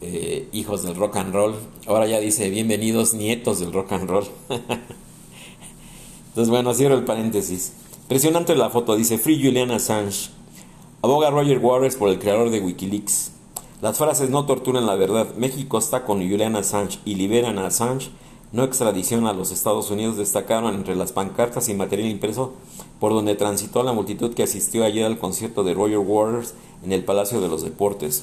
eh, 0.00 0.48
hijos 0.52 0.82
del 0.82 0.94
rock 0.94 1.16
and 1.16 1.34
roll. 1.34 1.54
Ahora 1.86 2.06
ya 2.06 2.18
dice 2.20 2.48
Bienvenidos, 2.50 3.14
nietos 3.14 3.60
del 3.60 3.72
rock 3.72 3.92
and 3.92 4.08
roll. 4.08 4.24
Entonces, 6.28 6.48
bueno, 6.48 6.72
cierro 6.72 6.94
el 6.94 7.04
paréntesis. 7.04 7.74
Impresionante 8.02 8.56
la 8.56 8.70
foto, 8.70 8.96
dice 8.96 9.18
Free 9.18 9.42
Julian 9.42 9.70
Assange. 9.70 10.30
Aboga 11.02 11.30
Roger 11.30 11.58
Waters 11.58 11.96
por 11.96 12.08
el 12.08 12.18
creador 12.18 12.50
de 12.50 12.60
Wikileaks. 12.60 13.31
Las 13.82 13.98
frases 13.98 14.30
no 14.30 14.46
torturan 14.46 14.86
la 14.86 14.94
verdad. 14.94 15.34
México 15.36 15.76
está 15.76 16.04
con 16.04 16.18
Julian 16.18 16.54
Assange 16.54 17.00
y 17.04 17.16
liberan 17.16 17.58
a 17.58 17.66
Assange. 17.66 18.10
No 18.52 18.62
extradición 18.62 19.26
a 19.26 19.32
los 19.32 19.50
Estados 19.50 19.90
Unidos 19.90 20.16
destacaron 20.16 20.72
entre 20.76 20.94
las 20.94 21.10
pancartas 21.10 21.68
y 21.68 21.74
material 21.74 22.08
impreso 22.08 22.52
por 23.00 23.12
donde 23.12 23.34
transitó 23.34 23.82
la 23.82 23.92
multitud 23.92 24.34
que 24.34 24.44
asistió 24.44 24.84
ayer 24.84 25.04
al 25.04 25.18
concierto 25.18 25.64
de 25.64 25.74
Roger 25.74 25.98
Waters 25.98 26.54
en 26.84 26.92
el 26.92 27.04
Palacio 27.04 27.40
de 27.40 27.48
los 27.48 27.64
Deportes. 27.64 28.22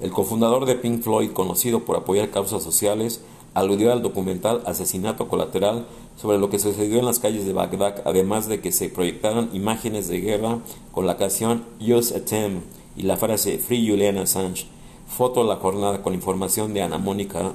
El 0.00 0.10
cofundador 0.10 0.66
de 0.66 0.74
Pink 0.74 1.02
Floyd, 1.02 1.30
conocido 1.30 1.84
por 1.84 1.94
apoyar 1.94 2.30
causas 2.30 2.64
sociales, 2.64 3.20
aludió 3.54 3.92
al 3.92 4.02
documental 4.02 4.62
Asesinato 4.66 5.28
Colateral 5.28 5.86
sobre 6.20 6.38
lo 6.38 6.50
que 6.50 6.58
sucedió 6.58 6.98
en 6.98 7.06
las 7.06 7.20
calles 7.20 7.46
de 7.46 7.52
Bagdad, 7.52 8.02
además 8.06 8.48
de 8.48 8.60
que 8.60 8.72
se 8.72 8.88
proyectaron 8.88 9.50
imágenes 9.52 10.08
de 10.08 10.18
guerra 10.18 10.58
con 10.90 11.06
la 11.06 11.16
canción 11.16 11.62
Use 11.78 12.16
a 12.16 12.24
Tem 12.24 12.62
y 12.96 13.02
la 13.02 13.16
frase 13.16 13.58
Free 13.58 13.88
Julian 13.88 14.18
Assange. 14.18 14.66
Foto 15.08 15.44
la 15.44 15.56
jornada 15.56 16.02
con 16.02 16.14
información 16.14 16.74
de 16.74 16.82
Ana 16.82 16.98
Mónica 16.98 17.52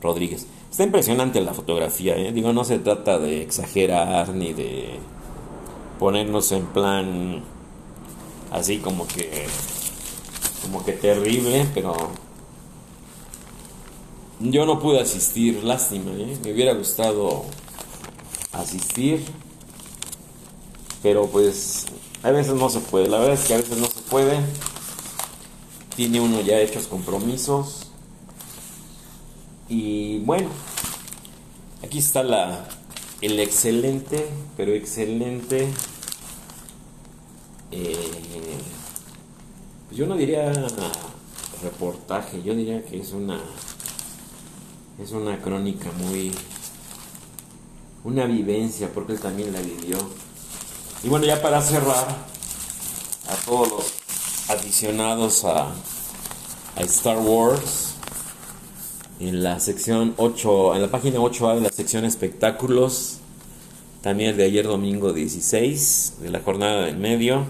Rodríguez. 0.00 0.46
Está 0.70 0.84
impresionante 0.84 1.40
la 1.40 1.54
fotografía, 1.54 2.16
¿eh? 2.16 2.32
digo, 2.32 2.52
no 2.52 2.64
se 2.64 2.78
trata 2.78 3.18
de 3.18 3.42
exagerar 3.42 4.30
ni 4.30 4.52
de 4.52 4.98
ponernos 5.98 6.52
en 6.52 6.66
plan 6.66 7.42
así 8.50 8.78
como 8.78 9.06
que 9.06 9.46
como 10.62 10.84
que 10.84 10.92
terrible, 10.92 11.66
pero 11.74 11.94
yo 14.40 14.66
no 14.66 14.80
pude 14.80 15.00
asistir, 15.00 15.62
lástima, 15.62 16.10
¿eh? 16.12 16.36
me 16.44 16.52
hubiera 16.52 16.74
gustado 16.74 17.44
asistir, 18.52 19.24
pero 21.02 21.26
pues 21.26 21.86
a 22.22 22.30
veces 22.30 22.54
no 22.54 22.68
se 22.68 22.80
puede, 22.80 23.08
la 23.08 23.18
verdad 23.18 23.34
es 23.34 23.46
que 23.46 23.54
a 23.54 23.58
veces 23.58 23.78
no 23.78 23.86
se 23.86 24.00
puede, 24.10 24.40
tiene 25.96 26.20
uno 26.20 26.40
ya 26.42 26.60
hechos 26.60 26.86
compromisos 26.86 27.86
y 29.68 30.18
bueno, 30.20 30.48
aquí 31.82 31.98
está 31.98 32.22
la, 32.22 32.68
el 33.20 33.40
excelente, 33.40 34.28
pero 34.56 34.72
excelente, 34.74 35.68
eh, 37.72 38.58
yo 39.90 40.06
no 40.06 40.16
diría 40.16 40.52
reportaje, 41.62 42.42
yo 42.42 42.54
diría 42.54 42.84
que 42.84 43.00
es 43.00 43.12
una, 43.12 43.40
es 45.02 45.10
una 45.10 45.40
crónica 45.42 45.90
muy, 45.92 46.30
una 48.04 48.26
vivencia, 48.26 48.92
porque 48.92 49.14
él 49.14 49.20
también 49.20 49.52
la 49.52 49.60
vivió. 49.60 49.98
Y 51.02 51.08
bueno, 51.08 51.26
ya 51.26 51.42
para 51.42 51.60
cerrar, 51.60 52.06
a 53.28 53.34
todos 53.44 53.68
los 53.70 53.95
aficionados 54.56 55.44
a, 55.44 55.72
Star 56.78 57.18
Wars, 57.18 57.94
en 59.18 59.42
la 59.42 59.60
sección 59.60 60.12
8, 60.18 60.74
en 60.74 60.82
la 60.82 60.90
página 60.90 61.18
8A 61.18 61.54
de 61.54 61.60
la 61.62 61.70
sección 61.70 62.04
espectáculos, 62.04 63.18
también 64.02 64.30
el 64.30 64.36
de 64.36 64.44
ayer 64.44 64.66
domingo 64.66 65.14
16 65.14 66.16
de 66.20 66.30
la 66.30 66.40
jornada 66.40 66.84
del 66.84 66.98
medio. 66.98 67.44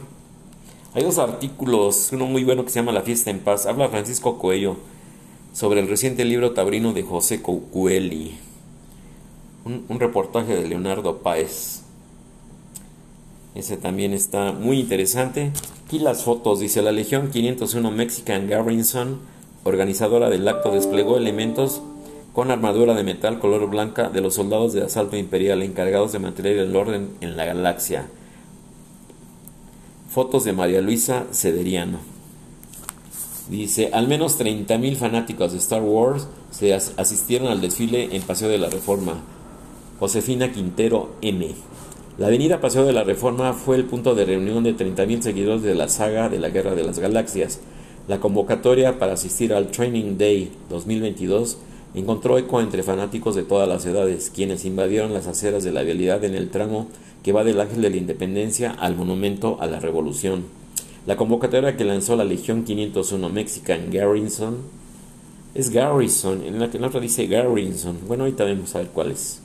Hay 0.95 1.03
dos 1.03 1.19
artículos, 1.19 2.11
uno 2.13 2.27
muy 2.27 2.45
bueno 2.45 2.65
que 2.65 2.71
se 2.71 2.79
llama 2.79 2.93
La 2.93 3.03
fiesta 3.03 3.31
en 3.31 3.41
paz, 3.41 3.67
habla 3.67 3.89
Francisco 3.89 4.39
Coello 4.39 4.77
sobre 5.53 5.81
el 5.81 5.89
reciente 5.89 6.25
libro 6.25 6.53
tabrino 6.53 6.93
de 6.93 7.03
José 7.03 7.43
Cocueli, 7.43 8.39
un, 9.65 9.87
un 9.89 9.99
reportaje 9.99 10.55
de 10.55 10.69
Leonardo 10.69 11.19
Páez. 11.19 11.83
Ese 13.57 13.77
también 13.77 14.13
está 14.13 14.53
muy 14.53 14.79
interesante. 14.79 15.51
Aquí 15.87 16.01
las 16.01 16.25
fotos, 16.25 16.59
dice 16.59 16.83
la 16.83 16.91
Legión 16.91 17.31
501 17.31 17.93
Mexican 17.93 18.49
Garrison 18.49 19.21
organizadora 19.63 20.29
del 20.29 20.49
acto, 20.49 20.73
desplegó 20.73 21.17
elementos 21.17 21.81
con 22.33 22.51
armadura 22.51 22.95
de 22.95 23.05
metal 23.05 23.39
color 23.39 23.71
blanca 23.71 24.09
de 24.09 24.21
los 24.21 24.35
soldados 24.35 24.73
de 24.73 24.83
asalto 24.83 25.17
imperial 25.17 25.63
encargados 25.63 26.11
de 26.11 26.19
mantener 26.19 26.59
el 26.59 26.75
orden 26.75 27.11
en 27.21 27.37
la 27.37 27.45
galaxia. 27.45 28.09
Fotos 30.11 30.43
de 30.43 30.55
María 30.55 30.81
Luisa 30.81 31.27
Cederiano. 31.31 31.99
Dice, 33.49 33.91
al 33.93 34.09
menos 34.09 34.41
30.000 34.41 34.97
fanáticos 34.97 35.53
de 35.53 35.59
Star 35.59 35.83
Wars 35.83 36.27
se 36.51 36.75
asistieron 36.75 37.47
al 37.47 37.61
desfile 37.61 38.09
en 38.17 38.23
Paseo 38.23 38.49
de 38.49 38.59
la 38.59 38.71
Reforma. 38.71 39.21
Josefina 40.01 40.51
Quintero 40.51 41.13
M. 41.23 41.55
La 42.19 42.29
avenida 42.29 42.61
Paseo 42.61 42.85
de 42.85 42.93
la 42.93 43.05
Reforma 43.05 43.53
fue 43.53 43.77
el 43.77 43.85
punto 43.85 44.15
de 44.15 44.25
reunión 44.25 44.65
de 44.65 44.75
30.000 44.75 45.21
seguidores 45.21 45.63
de 45.63 45.75
la 45.75 45.89
saga 45.89 46.29
de 46.29 46.39
la 46.39 46.49
Guerra 46.49 46.75
de 46.75 46.83
las 46.83 46.99
Galaxias 46.99 47.61
la 48.09 48.21
convocatoria 48.21 49.01
para 49.01 49.15
asistir 49.15 49.53
al 49.53 49.73
Training 49.73 50.17
Day 50.17 50.53
2022 50.71 51.59
encontró 51.95 52.39
eco 52.39 52.61
entre 52.61 52.85
fanáticos 52.85 53.35
de 53.35 53.43
todas 53.43 53.69
las 53.69 53.85
edades, 53.85 54.31
quienes 54.33 54.65
invadieron 54.65 55.13
las 55.13 55.27
aceras 55.27 55.65
de 55.65 55.73
la 55.73 55.83
vialidad 55.83 56.23
en 56.23 56.37
el 56.37 56.51
tramo 56.51 56.87
que 57.25 57.33
va 57.33 57.43
del 57.43 57.61
Ángel 57.61 57.83
de 57.83 57.91
la 57.91 57.97
Independencia 57.97 58.71
al 58.79 58.95
Monumento 58.95 59.57
a 59.61 59.67
la 59.67 59.81
Revolución. 59.81 60.45
La 61.05 61.17
convocatoria 61.17 61.77
que 61.77 61.85
lanzó 61.85 62.15
la 62.15 62.25
Legión 62.25 62.63
501 62.63 63.29
Mexican 63.29 63.91
Garrison 63.91 64.59
es 65.55 65.71
Garrison, 65.71 66.45
en 66.45 66.61
la 66.61 66.71
que 66.71 66.79
otra 66.79 67.01
dice 67.01 67.27
Garrison. 67.27 67.97
Bueno, 68.07 68.23
ahorita 68.23 68.45
vamos 68.45 68.73
a 68.77 68.79
ver 68.79 68.89
cuál 68.89 69.11
es 69.11 69.41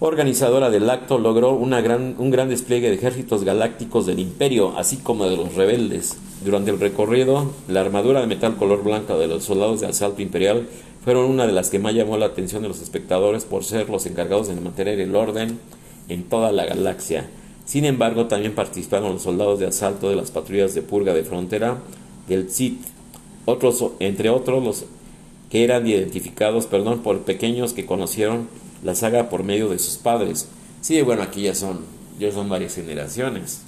organizadora 0.00 0.70
del 0.70 0.88
acto, 0.88 1.18
logró 1.18 1.52
una 1.52 1.82
gran, 1.82 2.14
un 2.18 2.30
gran 2.30 2.48
despliegue 2.48 2.88
de 2.88 2.96
ejércitos 2.96 3.44
galácticos 3.44 4.06
del 4.06 4.18
imperio, 4.18 4.76
así 4.78 4.96
como 4.96 5.26
de 5.26 5.36
los 5.36 5.54
rebeldes. 5.54 6.16
Durante 6.42 6.70
el 6.70 6.80
recorrido, 6.80 7.52
la 7.68 7.82
armadura 7.82 8.22
de 8.22 8.26
metal 8.26 8.56
color 8.56 8.82
blanca 8.82 9.16
de 9.16 9.28
los 9.28 9.44
soldados 9.44 9.80
de 9.80 9.88
asalto 9.88 10.22
imperial 10.22 10.66
fueron 11.04 11.30
una 11.30 11.46
de 11.46 11.52
las 11.52 11.68
que 11.68 11.78
más 11.78 11.94
llamó 11.94 12.16
la 12.16 12.26
atención 12.26 12.62
de 12.62 12.68
los 12.68 12.80
espectadores 12.80 13.44
por 13.44 13.62
ser 13.62 13.90
los 13.90 14.06
encargados 14.06 14.48
de 14.48 14.54
mantener 14.54 15.00
el 15.00 15.14
orden 15.14 15.58
en 16.08 16.22
toda 16.24 16.50
la 16.50 16.64
galaxia. 16.64 17.28
Sin 17.66 17.84
embargo, 17.84 18.26
también 18.26 18.54
participaron 18.54 19.12
los 19.12 19.22
soldados 19.22 19.58
de 19.58 19.66
asalto 19.66 20.08
de 20.08 20.16
las 20.16 20.30
patrullas 20.30 20.74
de 20.74 20.82
purga 20.82 21.12
de 21.12 21.24
frontera 21.24 21.76
del 22.26 22.50
Sith, 22.50 22.80
otros, 23.44 23.84
entre 24.00 24.30
otros 24.30 24.64
los 24.64 24.84
que 25.50 25.62
eran 25.62 25.86
identificados 25.86 26.66
perdón, 26.66 27.00
por 27.00 27.20
pequeños 27.20 27.74
que 27.74 27.84
conocieron 27.84 28.48
la 28.82 28.94
saga 28.94 29.28
por 29.28 29.44
medio 29.44 29.68
de 29.68 29.78
sus 29.78 29.96
padres. 29.96 30.48
Sí, 30.80 31.00
bueno, 31.02 31.22
aquí 31.22 31.42
ya 31.42 31.54
son, 31.54 31.80
ya 32.18 32.32
son 32.32 32.48
varias 32.48 32.74
generaciones. 32.74 33.62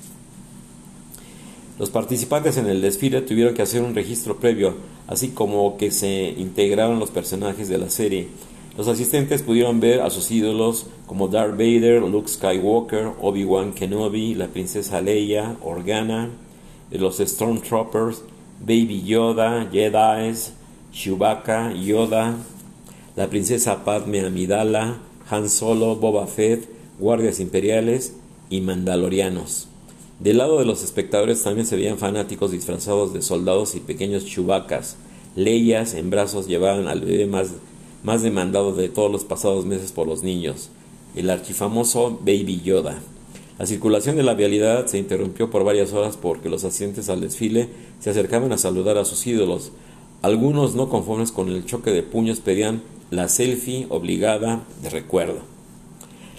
Los 1.78 1.90
participantes 1.90 2.56
en 2.58 2.66
el 2.66 2.80
desfile 2.80 3.22
tuvieron 3.22 3.54
que 3.54 3.62
hacer 3.62 3.82
un 3.82 3.94
registro 3.94 4.36
previo, 4.36 4.74
así 5.08 5.28
como 5.28 5.76
que 5.78 5.90
se 5.90 6.34
integraron 6.36 6.98
los 6.98 7.10
personajes 7.10 7.68
de 7.68 7.78
la 7.78 7.90
serie. 7.90 8.28
Los 8.76 8.88
asistentes 8.88 9.42
pudieron 9.42 9.80
ver 9.80 10.00
a 10.00 10.08
sus 10.08 10.30
ídolos 10.30 10.86
como 11.06 11.28
Darth 11.28 11.52
Vader, 11.52 12.02
Luke 12.02 12.28
Skywalker, 12.28 13.12
Obi-Wan 13.20 13.72
Kenobi, 13.72 14.34
la 14.34 14.48
princesa 14.48 15.00
Leia, 15.02 15.56
Organa, 15.60 16.30
los 16.90 17.18
Stormtroopers, 17.18 18.22
Baby 18.60 19.02
Yoda, 19.04 19.68
Jedi, 19.70 20.34
Chewbacca, 20.92 21.72
Yoda, 21.74 22.36
la 23.16 23.28
princesa 23.28 23.84
Padme 23.84 24.24
Amidala, 24.24 24.98
Han 25.30 25.48
Solo, 25.48 25.96
Boba 25.96 26.26
Fett, 26.26 26.68
guardias 26.98 27.40
imperiales 27.40 28.14
y 28.50 28.60
mandalorianos. 28.60 29.68
Del 30.20 30.38
lado 30.38 30.58
de 30.58 30.64
los 30.64 30.82
espectadores 30.82 31.42
también 31.42 31.66
se 31.66 31.76
veían 31.76 31.98
fanáticos 31.98 32.52
disfrazados 32.52 33.12
de 33.12 33.22
soldados 33.22 33.74
y 33.74 33.80
pequeños 33.80 34.24
chubacas. 34.24 34.96
Leyas 35.34 35.94
en 35.94 36.10
brazos 36.10 36.46
llevaban 36.46 36.86
al 36.86 37.00
bebé 37.00 37.26
más 37.26 37.48
más 38.02 38.22
demandado 38.22 38.74
de 38.74 38.88
todos 38.88 39.10
los 39.10 39.24
pasados 39.24 39.64
meses 39.64 39.92
por 39.92 40.06
los 40.06 40.22
niños, 40.22 40.70
el 41.14 41.30
archifamoso 41.30 42.18
Baby 42.20 42.60
Yoda. 42.62 42.98
La 43.58 43.66
circulación 43.66 44.16
de 44.16 44.24
la 44.24 44.34
vialidad 44.34 44.86
se 44.86 44.98
interrumpió 44.98 45.50
por 45.50 45.62
varias 45.62 45.92
horas 45.92 46.16
porque 46.16 46.48
los 46.48 46.64
asistentes 46.64 47.08
al 47.08 47.20
desfile 47.20 47.68
se 48.00 48.10
acercaban 48.10 48.52
a 48.52 48.58
saludar 48.58 48.98
a 48.98 49.04
sus 49.04 49.24
ídolos. 49.26 49.70
Algunos 50.22 50.74
no 50.74 50.88
conformes 50.88 51.30
con 51.30 51.48
el 51.48 51.64
choque 51.64 51.90
de 51.90 52.02
puños 52.02 52.40
pedían 52.40 52.82
la 53.12 53.28
selfie 53.28 53.86
obligada 53.90 54.62
de 54.82 54.88
recuerdo. 54.88 55.40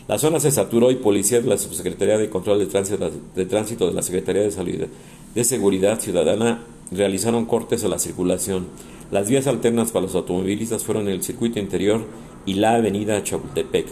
La 0.08 0.18
zona 0.18 0.40
se 0.40 0.50
saturó 0.50 0.90
y 0.90 0.96
policías 0.96 1.44
de 1.44 1.50
la 1.50 1.58
Subsecretaría 1.60 2.18
de 2.18 2.32
Control 2.32 2.58
de 2.58 2.66
Tránsito 2.66 3.12
de, 3.36 3.46
tránsito 3.46 3.88
de 3.88 3.94
la 3.94 4.02
Secretaría 4.02 4.42
de, 4.42 5.44
Seguridad 5.44 6.02
Ciudadana 6.02 6.64
realizaron 6.92 7.46
cortes 7.46 7.84
a 7.84 7.88
la 7.88 8.00
circulación. 8.00 8.66
Las 9.12 9.30
vías 9.30 9.46
alternas 9.46 9.92
para 9.92 10.08
los 10.08 10.16
automovilistas 10.16 10.84
fueron 10.84 11.08
el 11.08 11.22
circuito 11.22 11.60
interior 11.60 12.06
y 12.48 12.56
la 12.56 12.74
avenida 12.74 13.22
Chapultepec. 13.22 13.86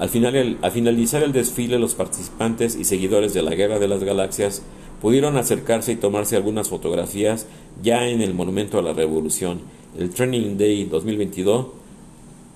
Al, 0.00 0.58
al 0.60 0.70
finalizar 0.72 1.22
el 1.22 1.32
desfile, 1.32 1.78
los 1.78 1.94
participantes 1.94 2.74
y 2.74 2.84
seguidores 2.84 3.32
de 3.32 3.42
la 3.42 3.54
Guerra 3.54 3.78
de 3.78 3.86
las 3.86 4.02
Galaxias 4.02 4.62
pudieron 5.00 5.36
acercarse 5.36 5.92
y 5.92 5.96
tomarse 5.96 6.34
algunas 6.34 6.68
fotografías 6.68 7.46
ya 7.80 8.08
en 8.08 8.22
el 8.22 8.34
Monumento 8.34 8.76
a 8.76 8.82
la 8.82 8.92
Revolución. 8.92 9.60
El 9.96 10.10
Training 10.10 10.56
Day 10.58 10.84
2022 10.84 11.77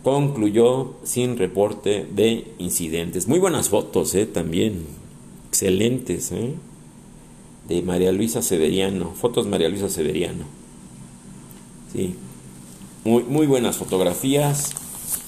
concluyó 0.03 0.95
sin 1.05 1.37
reporte 1.37 2.07
de 2.13 2.53
incidentes. 2.59 3.29
Muy 3.29 3.39
buenas 3.39 3.69
fotos, 3.69 4.15
eh, 4.15 4.27
también. 4.27 4.85
Excelentes, 5.49 6.33
eh, 6.33 6.55
De 7.69 7.83
María 7.83 8.13
Luisa 8.13 8.43
Severiano. 8.43 9.13
Fotos 9.15 9.47
María 9.47 9.69
Luisa 9.69 9.89
Severiano. 9.89 10.45
Sí. 11.93 12.15
Muy, 13.05 13.23
muy 13.25 13.47
buenas 13.47 13.77
fotografías. 13.77 14.73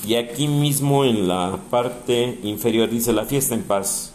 Y 0.06 0.16
aquí 0.16 0.48
mismo 0.48 1.04
en 1.04 1.28
la 1.28 1.60
parte 1.70 2.38
inferior 2.42 2.90
dice 2.90 3.12
La 3.12 3.24
fiesta 3.24 3.54
en 3.54 3.62
paz. 3.62 4.12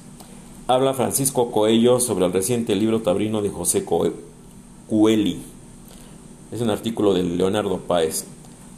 Habla 0.67 0.93
Francisco 0.93 1.51
Coello 1.51 1.99
sobre 1.99 2.25
el 2.25 2.33
reciente 2.33 2.75
libro 2.75 3.01
tabrino 3.01 3.41
de 3.41 3.49
José 3.49 3.85
Cueli. 4.87 5.39
Es 6.51 6.61
un 6.61 6.69
artículo 6.69 7.13
de 7.13 7.23
Leonardo 7.23 7.79
Páez. 7.79 8.25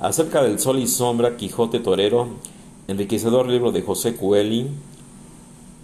Acerca 0.02 0.42
del 0.42 0.58
sol 0.58 0.80
y 0.80 0.88
sombra, 0.88 1.38
Quijote 1.38 1.80
Torero, 1.80 2.28
enriquecedor 2.88 3.48
libro 3.48 3.72
de 3.72 3.84
José 3.84 4.16
Cueli. 4.16 4.66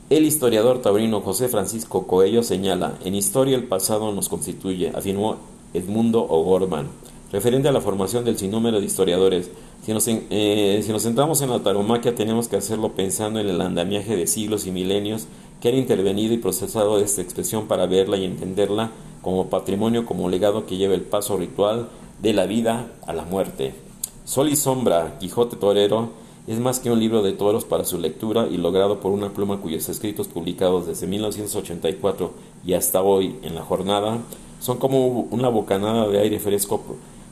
El 0.09 0.25
historiador 0.25 0.81
tabrino 0.81 1.21
José 1.21 1.49
Francisco 1.49 2.07
Coello 2.07 2.41
señala, 2.41 2.97
en 3.05 3.13
historia 3.13 3.55
el 3.55 3.65
pasado 3.65 4.11
nos 4.11 4.27
constituye, 4.27 4.89
afirmó 4.95 5.37
Edmundo 5.75 6.23
O'Gorman 6.23 6.87
referente 7.31 7.67
a 7.67 7.71
la 7.71 7.79
formación 7.79 8.25
del 8.25 8.39
sinnúmero 8.39 8.79
de 8.79 8.87
historiadores. 8.87 9.51
Si 9.85 9.93
nos, 9.93 10.07
eh, 10.07 10.81
si 10.83 10.91
nos 10.91 11.03
centramos 11.03 11.43
en 11.43 11.51
la 11.51 11.59
taromaquia, 11.59 12.15
tenemos 12.15 12.47
que 12.47 12.55
hacerlo 12.55 12.93
pensando 12.93 13.39
en 13.39 13.47
el 13.47 13.61
andamiaje 13.61 14.15
de 14.15 14.25
siglos 14.25 14.65
y 14.65 14.71
milenios 14.71 15.27
que 15.61 15.69
han 15.69 15.75
intervenido 15.75 16.33
y 16.33 16.37
procesado 16.37 16.97
esta 16.97 17.21
expresión 17.21 17.67
para 17.67 17.85
verla 17.85 18.17
y 18.17 18.25
entenderla 18.25 18.89
como 19.21 19.47
patrimonio, 19.51 20.07
como 20.07 20.27
legado 20.27 20.65
que 20.65 20.77
lleva 20.77 20.95
el 20.95 21.01
paso 21.01 21.37
ritual 21.37 21.89
de 22.19 22.33
la 22.33 22.47
vida 22.47 22.87
a 23.05 23.13
la 23.13 23.23
muerte. 23.23 23.86
Sol 24.27 24.49
y 24.49 24.57
Sombra, 24.57 25.15
Quijote 25.21 25.55
Torero, 25.55 26.09
es 26.47 26.59
más 26.59 26.81
que 26.81 26.91
un 26.91 26.99
libro 26.99 27.23
de 27.23 27.31
toros 27.31 27.63
para 27.63 27.85
su 27.85 27.97
lectura 27.97 28.45
y 28.51 28.57
logrado 28.57 28.99
por 28.99 29.13
una 29.13 29.29
pluma 29.29 29.61
cuyos 29.61 29.87
escritos 29.87 30.27
publicados 30.27 30.85
desde 30.85 31.07
1984 31.07 32.33
y 32.65 32.73
hasta 32.73 33.01
hoy 33.01 33.37
en 33.41 33.55
la 33.55 33.61
jornada 33.61 34.17
son 34.59 34.79
como 34.79 35.07
una 35.07 35.47
bocanada 35.47 36.09
de 36.09 36.19
aire 36.19 36.39
fresco 36.39 36.83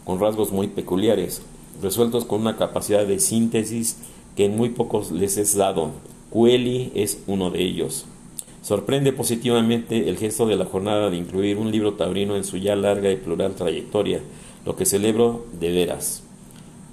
con 0.06 0.22
rasgos 0.22 0.54
muy 0.54 0.68
peculiares, 0.68 1.42
resueltos 1.82 2.24
con 2.24 2.40
una 2.40 2.56
capacidad 2.56 3.06
de 3.06 3.20
síntesis 3.20 3.98
que 4.38 4.46
en 4.46 4.56
muy 4.56 4.70
pocos 4.70 5.12
les 5.12 5.36
es 5.36 5.54
dado. 5.54 5.90
Cueli 6.30 6.94
es 6.96 7.22
uno 7.28 7.52
de 7.52 7.62
ellos. 7.62 8.06
Sorprende 8.62 9.12
positivamente 9.12 10.08
el 10.08 10.18
gesto 10.18 10.46
de 10.46 10.56
la 10.56 10.64
jornada 10.64 11.10
de 11.10 11.18
incluir 11.18 11.58
un 11.58 11.72
libro 11.72 11.96
taurino 11.96 12.38
en 12.38 12.46
su 12.46 12.56
ya 12.56 12.78
larga 12.78 13.12
y 13.12 13.18
plural 13.18 13.54
trayectoria, 13.54 14.22
lo 14.66 14.78
que 14.78 14.86
celebro 14.86 15.44
de 15.60 15.74
veras. 15.74 16.25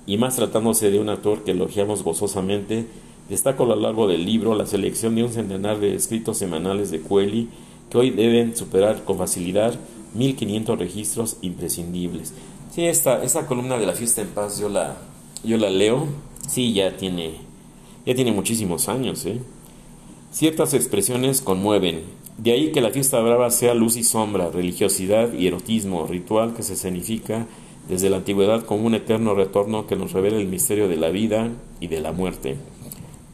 Y 0.07 0.19
más 0.19 0.37
tratándose 0.37 0.91
de 0.91 0.99
un 0.99 1.09
autor 1.09 1.45
que 1.45 1.53
elogiamos 1.53 2.03
gozosamente, 2.03 2.87
destaco 3.29 3.65
a 3.65 3.69
lo 3.69 3.77
largo 3.77 4.07
del 4.07 4.25
libro 4.25 4.55
la 4.55 4.67
selección 4.67 5.15
de 5.15 5.25
un 5.25 5.33
centenar 5.33 5.79
de 5.79 5.95
escritos 5.95 6.39
semanales 6.39 6.91
de 6.91 7.01
Cueli 7.01 7.49
que 7.91 7.99
hoy 7.99 8.11
deben 8.11 8.57
superar 8.57 9.05
con 9.05 9.19
facilidad 9.19 9.75
1500 10.15 10.79
registros 10.79 11.37
imprescindibles. 11.43 12.33
Sí, 12.75 12.87
esta, 12.87 13.23
esta 13.23 13.47
columna 13.47 13.79
de 13.79 13.87
la 13.87 13.93
fiesta 13.93 14.23
en 14.23 14.29
paz 14.29 14.59
yo 14.59 14.69
la, 14.69 14.97
yo 15.45 15.57
la 15.59 15.71
leo. 15.71 16.07
Sí, 16.49 16.73
ya 16.73 16.97
tiene, 16.97 17.33
ya 18.07 18.15
tiene 18.15 18.33
muchísimos 18.33 18.89
años. 18.89 19.25
¿eh? 19.27 19.41
Ciertas 20.31 20.75
expresiones 20.75 21.43
conmueven. 21.43 22.03
De 22.39 22.53
ahí 22.53 22.73
que 22.73 22.81
la 22.81 22.91
fiesta 22.91 23.21
brava 23.21 23.51
sea 23.51 23.75
luz 23.75 23.97
y 23.97 24.03
sombra, 24.03 24.51
religiosidad 24.51 25.33
y 25.35 25.47
erotismo, 25.47 26.07
ritual 26.07 26.55
que 26.55 26.63
se 26.63 26.73
escenifica 26.73 27.47
desde 27.89 28.11
la 28.11 28.19
antigüedad 28.19 28.65
como 28.65 28.87
un 28.87 28.95
eterno 28.95 29.35
retorno 29.35 29.87
que 29.87 29.97
nos 29.97 30.13
revela 30.13 30.39
el 30.39 30.49
misterio 30.49 30.89
de 30.89 30.97
la 30.97 31.11
vida 31.11 31.51
y 31.81 31.89
de 31.89 32.01
la 32.01 32.13
muerte. 32.13 32.57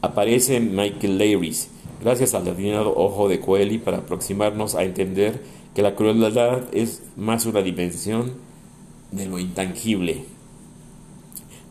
Aparece 0.01 0.59
Michael 0.59 1.17
Lewis, 1.17 1.69
gracias 2.01 2.33
al 2.33 2.47
atinado 2.47 2.95
ojo 2.95 3.27
de 3.27 3.39
Coeli 3.39 3.77
para 3.77 3.97
aproximarnos 3.97 4.75
a 4.75 4.83
entender 4.83 5.41
que 5.75 5.81
la 5.81 5.95
crueldad 5.95 6.63
es 6.71 7.03
más 7.15 7.45
una 7.45 7.61
dimensión 7.61 8.33
de 9.11 9.27
lo 9.27 9.39
intangible. 9.39 10.23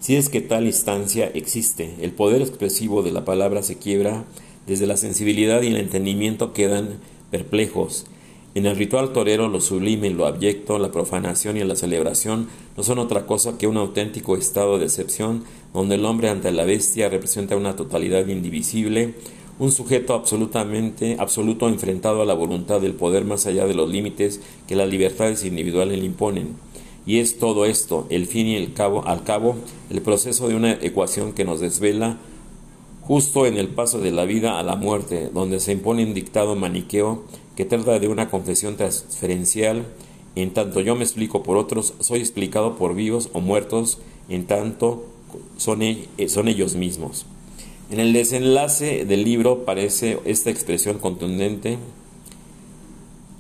Si 0.01 0.17
es 0.17 0.29
que 0.29 0.41
tal 0.41 0.67
instancia 0.67 1.27
existe, 1.35 1.95
el 2.01 2.13
poder 2.13 2.41
expresivo 2.41 3.03
de 3.03 3.11
la 3.11 3.25
palabra 3.25 3.63
se 3.63 3.79
quiebra, 3.79 4.25
desde 4.67 4.87
la 4.87 4.97
sensibilidad 4.97 5.63
y 5.63 5.69
el 5.69 5.77
entendimiento 5.77 6.53
quedan 6.53 7.01
perplejos. 7.31 8.07
En 8.55 8.65
el 8.65 8.77
ritual 8.77 9.13
torero 9.13 9.49
lo 9.49 9.61
sublime 9.61 10.09
y 10.09 10.15
lo 10.15 10.27
abyecto, 10.27 10.79
la 10.79 10.91
profanación 10.91 11.57
y 11.57 11.65
la 11.65 11.77
celebración 11.77 12.49
no 12.77 12.83
son 12.83 12.99
otra 12.99 13.27
cosa 13.27 13.59
que 13.59 13.67
un 13.67 13.77
auténtico 13.77 14.37
estado 14.37 14.79
de 14.79 14.87
excepción 14.87 15.45
donde 15.75 15.97
el 15.97 16.05
hombre 16.05 16.31
ante 16.31 16.51
la 16.51 16.65
bestia 16.65 17.11
representa 17.11 17.57
una 17.57 17.77
totalidad 17.77 18.27
indivisible, 18.27 19.15
un 19.59 19.71
sujeto 19.71 20.15
absolutamente 20.15 21.17
absoluto 21.19 21.69
enfrentado 21.69 22.23
a 22.23 22.25
la 22.25 22.35
voluntad 22.35 22.81
del 22.81 22.95
poder 22.95 23.25
más 23.25 23.47
allá 23.47 23.67
de 23.67 23.75
los 23.75 23.91
límites 23.91 24.41
que 24.67 24.77
las 24.77 24.89
libertades 24.89 25.45
individuales 25.45 25.99
le 25.99 26.07
imponen. 26.07 26.57
Y 27.07 27.19
es 27.19 27.39
todo 27.39 27.65
esto, 27.65 28.07
el 28.11 28.27
fin 28.27 28.47
y 28.47 28.57
el 28.57 28.73
cabo, 28.73 29.07
al 29.07 29.25
cabo, 29.25 29.57
el 29.91 30.01
proceso 30.01 30.49
de 30.49 30.55
una 30.55 30.73
ecuación 30.73 31.33
que 31.33 31.45
nos 31.45 31.61
desvela 31.61 32.19
justo 33.09 33.47
en 33.47 33.57
el 33.57 33.69
paso 33.69 33.99
de 34.01 34.13
la 34.13 34.27
vida 34.27 34.59
a 34.59 34.63
la 34.63 34.77
muerte, 34.77 35.31
donde 35.33 35.61
se 35.61 35.73
impone 35.73 36.05
un 36.05 36.13
dictado 36.13 36.55
maniqueo 36.57 37.25
que 37.57 37.65
trata 37.65 37.99
de 37.99 38.07
una 38.07 38.29
confesión 38.29 38.77
transferencial, 38.77 39.87
en 40.37 40.53
tanto 40.53 40.81
yo 40.81 40.95
me 40.95 41.05
explico 41.05 41.43
por 41.43 41.57
otros, 41.57 41.95
soy 42.01 42.19
explicado 42.19 42.77
por 42.77 42.95
vivos 42.95 43.31
o 43.33 43.41
muertos, 43.41 43.99
en 44.29 44.47
tanto 44.47 45.07
son, 45.57 45.81
eh, 45.81 46.07
ellos 46.19 46.75
mismos. 46.75 47.25
En 47.91 47.99
el 47.99 48.13
desenlace 48.13 49.07
del 49.07 49.25
libro 49.25 49.61
aparece 49.63 50.19
esta 50.27 50.51
expresión 50.51 50.99
contundente, 50.99 51.79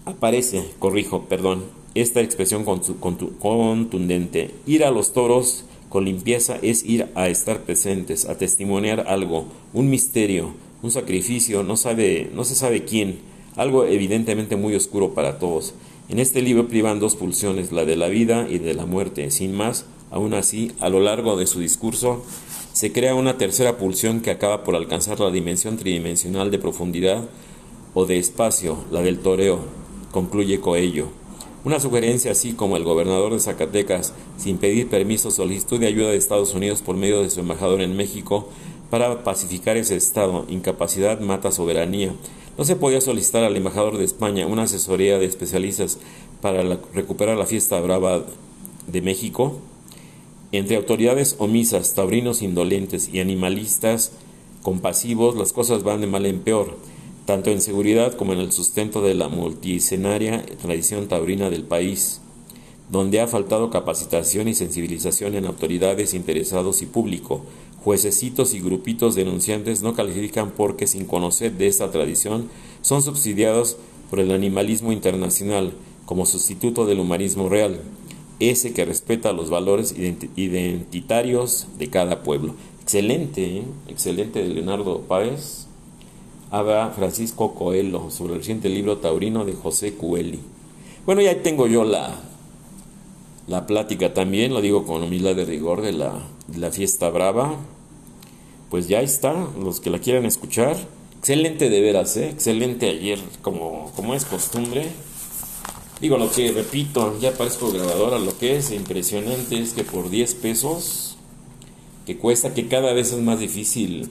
aparece, 0.07 0.65
corrijo, 0.79 1.25
perdón, 1.29 1.65
esta 1.95 2.23
expresión 2.23 2.65
contundente. 2.65 4.55
Ir 4.67 4.85
a 4.85 4.91
los 4.91 5.13
toros 5.13 5.67
con 5.89 6.05
limpieza 6.05 6.59
es 6.63 6.85
ir 6.85 7.09
a 7.15 7.29
estar 7.29 7.63
presentes, 7.63 8.27
a 8.27 8.37
testimoniar 8.37 9.05
algo, 9.09 9.47
un 9.73 9.89
misterio, 9.91 10.55
un 10.83 10.91
sacrificio, 10.91 11.63
no, 11.63 11.77
sabe, 11.77 12.31
no 12.35 12.45
se 12.45 12.55
sabe 12.55 12.85
quién, 12.85 13.19
algo 13.57 13.85
evidentemente 13.85 14.57
muy 14.57 14.75
oscuro 14.75 15.15
para 15.15 15.39
todos. 15.39 15.75
En 16.09 16.19
este 16.19 16.43
libro 16.43 16.69
privan 16.69 17.01
dos 17.01 17.17
pulsiones, 17.17 17.73
la 17.73 17.85
de 17.85 17.97
la 17.97 18.09
vida 18.09 18.47
y 18.49 18.59
de 18.59 18.75
la 18.75 18.87
muerte. 18.87 19.31
Sin 19.31 19.55
más, 19.55 19.85
aún 20.11 20.35
así, 20.35 20.73
a 20.81 20.89
lo 20.89 21.01
largo 21.01 21.37
de 21.37 21.47
su 21.47 21.61
discurso, 21.61 22.25
se 22.73 22.93
crea 22.93 23.15
una 23.15 23.37
tercera 23.37 23.77
pulsión 23.77 24.21
que 24.21 24.31
acaba 24.31 24.65
por 24.65 24.77
alcanzar 24.77 25.21
la 25.21 25.31
dimensión 25.31 25.77
tridimensional 25.77 26.51
de 26.51 26.59
profundidad 26.59 27.29
o 27.93 28.07
de 28.07 28.19
espacio, 28.19 28.85
la 28.91 29.03
del 29.03 29.19
toreo, 29.19 29.61
concluye 30.13 30.61
Coello. 30.61 31.09
Una 31.65 31.81
sugerencia 31.81 32.31
así 32.31 32.53
como 32.53 32.77
el 32.77 32.85
gobernador 32.85 33.33
de 33.33 33.41
Zacatecas, 33.41 34.15
sin 34.37 34.59
pedir 34.59 34.89
permiso, 34.89 35.33
solicitud 35.33 35.81
de 35.81 35.89
ayuda 35.89 36.11
de 36.11 36.17
Estados 36.17 36.55
Unidos 36.55 36.83
por 36.83 36.97
medio 36.97 37.21
de 37.23 37.31
su 37.31 37.41
embajador 37.41 37.81
en 37.81 37.97
México 37.97 38.49
para 38.91 39.25
pacificar 39.25 39.77
ese 39.77 39.97
estado. 39.97 40.47
Incapacidad 40.49 41.19
mata 41.19 41.51
soberanía. 41.51 42.15
No 42.57 42.65
se 42.65 42.77
podía 42.77 43.01
solicitar 43.01 43.43
al 43.43 43.57
embajador 43.57 43.99
de 43.99 44.05
España 44.05 44.47
una 44.47 44.63
asesoría 44.63 45.19
de 45.19 45.27
especialistas 45.27 45.99
para 46.41 46.63
recuperar 46.95 47.37
la 47.37 47.47
fiesta 47.47 47.81
brava 47.81 48.25
de 48.87 49.03
México. 49.03 49.59
Entre 50.53 50.77
autoridades 50.77 51.35
omisas, 51.39 51.93
taurinos 51.95 52.41
indolentes 52.41 53.11
y 53.13 53.19
animalistas 53.19 54.13
compasivos, 54.63 55.37
las 55.37 55.53
cosas 55.53 55.83
van 55.83 56.01
de 56.01 56.07
mal 56.07 56.25
en 56.25 56.39
peor 56.39 56.77
tanto 57.29 57.51
en 57.51 57.61
seguridad 57.61 58.15
como 58.15 58.33
en 58.33 58.39
el 58.39 58.53
sustento 58.53 59.03
de 59.03 59.13
la 59.13 59.29
multiescenaria 59.29 60.47
tradición 60.63 61.09
taurina 61.09 61.51
del 61.51 61.63
país, 61.63 62.23
donde 62.91 63.21
ha 63.21 63.27
faltado 63.27 63.69
capacitación 63.69 64.49
y 64.49 64.55
sensibilización 64.55 65.35
en 65.35 65.45
autoridades, 65.45 66.15
interesados 66.15 66.81
y 66.81 66.87
público. 66.87 67.43
Juececitos 67.85 68.55
y 68.55 68.61
grupitos 68.61 69.15
denunciantes 69.15 69.83
no 69.83 69.93
califican 69.93 70.53
porque 70.53 70.87
sin 70.87 71.05
conocer 71.05 71.53
de 71.53 71.67
esta 71.67 71.91
tradición 71.91 72.49
son 72.81 73.03
subsidiados 73.03 73.77
por 74.09 74.21
el 74.21 74.33
animalismo 74.33 74.91
internacional 74.91 75.75
como 76.07 76.25
sustituto 76.25 76.87
del 76.87 76.99
humanismo 76.99 77.51
real, 77.51 77.79
ese 78.41 78.73
que 78.73 78.87
respeta 78.87 79.35
los 79.35 79.51
valores 79.51 79.95
identitarios 79.99 81.67
de 81.79 81.91
cada 81.91 82.23
pueblo. 82.23 82.55
Excelente, 82.81 83.59
¿eh? 83.59 83.65
excelente 83.87 84.43
de 84.43 84.49
Leonardo 84.49 85.03
Páez 85.03 85.68
habla 86.51 86.93
Francisco 86.95 87.55
Coelho 87.55 88.11
sobre 88.11 88.35
el 88.35 88.41
reciente 88.41 88.69
libro 88.69 88.99
taurino 88.99 89.45
de 89.45 89.53
José 89.53 89.95
Cueli. 89.95 90.41
Bueno, 91.05 91.21
ya 91.21 91.43
tengo 91.43 91.67
yo 91.67 91.85
la, 91.85 92.15
la 93.47 93.67
plática 93.67 94.15
también, 94.15 94.53
lo 94.53 94.61
digo 94.61 94.85
con 94.85 95.03
humildad 95.03 95.35
de 95.35 95.45
rigor, 95.45 95.83
de 95.83 95.93
la, 95.93 96.23
la 96.57 96.71
fiesta 96.71 97.11
brava. 97.11 97.57
Pues 98.71 98.89
ya 98.89 99.01
está, 99.01 99.49
los 99.59 99.81
que 99.81 99.91
la 99.91 99.99
quieran 99.99 100.27
escuchar. 100.27 100.77
Excelente 101.19 101.69
de 101.69 101.81
veras, 101.81 102.17
¿eh? 102.17 102.29
excelente 102.29 102.89
ayer, 102.89 103.19
como, 103.43 103.91
como 103.97 104.15
es 104.15 104.25
costumbre. 104.25 104.87
Digo 106.01 106.17
lo 106.17 106.31
que 106.31 106.53
repito, 106.53 107.19
ya 107.19 107.33
parezco 107.33 107.73
grabadora, 107.73 108.19
lo 108.19 108.39
que 108.39 108.57
es 108.57 108.71
impresionante 108.71 109.59
es 109.59 109.73
que 109.73 109.83
por 109.83 110.11
10 110.11 110.35
pesos, 110.37 111.17
que 112.07 112.19
cuesta, 112.19 112.55
que 112.55 112.69
cada 112.69 112.93
vez 112.93 113.13
es 113.13 113.19
más 113.19 113.41
difícil. 113.41 114.09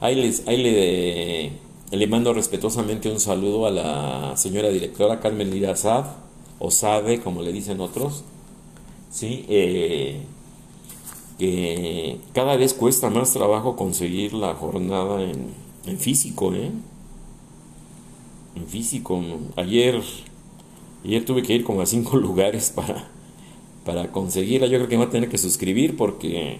Ahí, 0.00 0.14
les, 0.14 0.46
ahí 0.46 0.62
le 0.62 1.67
le 1.90 2.06
mando 2.06 2.34
respetuosamente 2.34 3.10
un 3.10 3.20
saludo 3.20 3.66
a 3.66 3.70
la 3.70 4.36
señora 4.36 4.68
directora 4.68 5.20
Carmen 5.20 5.50
Lira 5.50 5.74
Sad, 5.74 6.04
o 6.58 6.70
Sade, 6.70 7.20
como 7.20 7.42
le 7.42 7.52
dicen 7.52 7.80
otros, 7.80 8.24
¿sí? 9.10 9.44
Eh, 9.48 10.20
que 11.38 12.18
cada 12.32 12.56
vez 12.56 12.74
cuesta 12.74 13.10
más 13.10 13.32
trabajo 13.32 13.76
conseguir 13.76 14.34
la 14.34 14.54
jornada 14.54 15.22
en, 15.22 15.98
físico, 15.98 16.52
¿eh? 16.52 16.70
En 18.56 18.66
físico. 18.66 19.22
Ayer, 19.56 20.02
ayer 21.04 21.24
tuve 21.24 21.42
que 21.42 21.54
ir 21.54 21.64
como 21.64 21.80
a 21.80 21.86
cinco 21.86 22.16
lugares 22.18 22.70
para, 22.70 23.08
para 23.84 24.10
conseguirla. 24.10 24.66
Yo 24.66 24.78
creo 24.78 24.88
que 24.88 24.96
me 24.96 25.04
voy 25.04 25.08
a 25.08 25.12
tener 25.12 25.28
que 25.30 25.38
suscribir 25.38 25.96
porque 25.96 26.58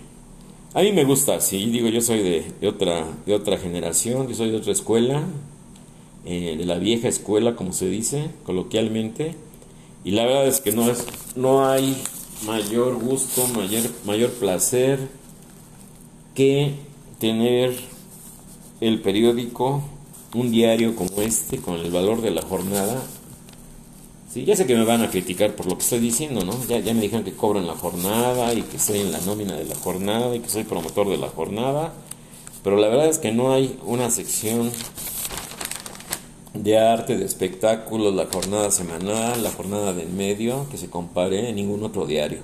a 0.78 0.82
mí 0.82 0.92
me 0.92 1.02
gusta, 1.02 1.40
sí, 1.40 1.66
digo, 1.70 1.88
yo 1.88 2.00
soy 2.00 2.22
de, 2.22 2.68
otra, 2.68 3.04
de 3.26 3.34
otra 3.34 3.58
generación, 3.58 4.28
yo 4.28 4.34
soy 4.36 4.52
de 4.52 4.58
otra 4.58 4.70
escuela, 4.70 5.24
eh, 6.24 6.54
de 6.56 6.64
la 6.64 6.78
vieja 6.78 7.08
escuela, 7.08 7.56
como 7.56 7.72
se 7.72 7.88
dice 7.88 8.30
coloquialmente, 8.46 9.34
y 10.04 10.12
la 10.12 10.24
verdad 10.24 10.46
es 10.46 10.60
que 10.60 10.70
no, 10.70 10.88
es, 10.88 11.04
no 11.34 11.68
hay 11.68 12.00
mayor 12.46 12.94
gusto, 12.94 13.44
mayor, 13.48 13.82
mayor 14.06 14.30
placer 14.34 15.00
que 16.36 16.74
tener 17.18 17.74
el 18.80 19.00
periódico, 19.00 19.82
un 20.32 20.52
diario 20.52 20.94
como 20.94 21.22
este, 21.22 21.58
con 21.58 21.74
el 21.74 21.90
valor 21.90 22.22
de 22.22 22.30
la 22.30 22.42
jornada, 22.42 23.02
Sí, 24.32 24.44
ya 24.44 24.54
sé 24.54 24.66
que 24.66 24.76
me 24.76 24.84
van 24.84 25.02
a 25.02 25.10
criticar 25.10 25.56
por 25.56 25.66
lo 25.66 25.76
que 25.78 25.84
estoy 25.84 26.00
diciendo, 26.00 26.44
¿no? 26.44 26.52
Ya, 26.66 26.78
ya 26.80 26.92
me 26.92 27.00
dijeron 27.00 27.24
que 27.24 27.32
cobro 27.32 27.58
en 27.60 27.66
la 27.66 27.74
jornada 27.74 28.52
y 28.52 28.60
que 28.60 28.76
estoy 28.76 29.00
en 29.00 29.10
la 29.10 29.20
nómina 29.20 29.54
de 29.54 29.64
la 29.64 29.74
jornada 29.74 30.36
y 30.36 30.40
que 30.40 30.50
soy 30.50 30.64
promotor 30.64 31.08
de 31.08 31.16
la 31.16 31.28
jornada. 31.28 31.94
Pero 32.62 32.76
la 32.76 32.88
verdad 32.88 33.06
es 33.06 33.18
que 33.18 33.32
no 33.32 33.52
hay 33.52 33.78
una 33.84 34.10
sección 34.10 34.70
de 36.52 36.78
arte, 36.78 37.16
de 37.16 37.24
espectáculos, 37.24 38.14
la 38.14 38.26
jornada 38.26 38.70
semanal, 38.70 39.42
la 39.42 39.50
jornada 39.50 39.94
del 39.94 40.10
medio, 40.10 40.66
que 40.70 40.76
se 40.76 40.90
compare 40.90 41.48
en 41.48 41.56
ningún 41.56 41.82
otro 41.82 42.06
diario. 42.06 42.40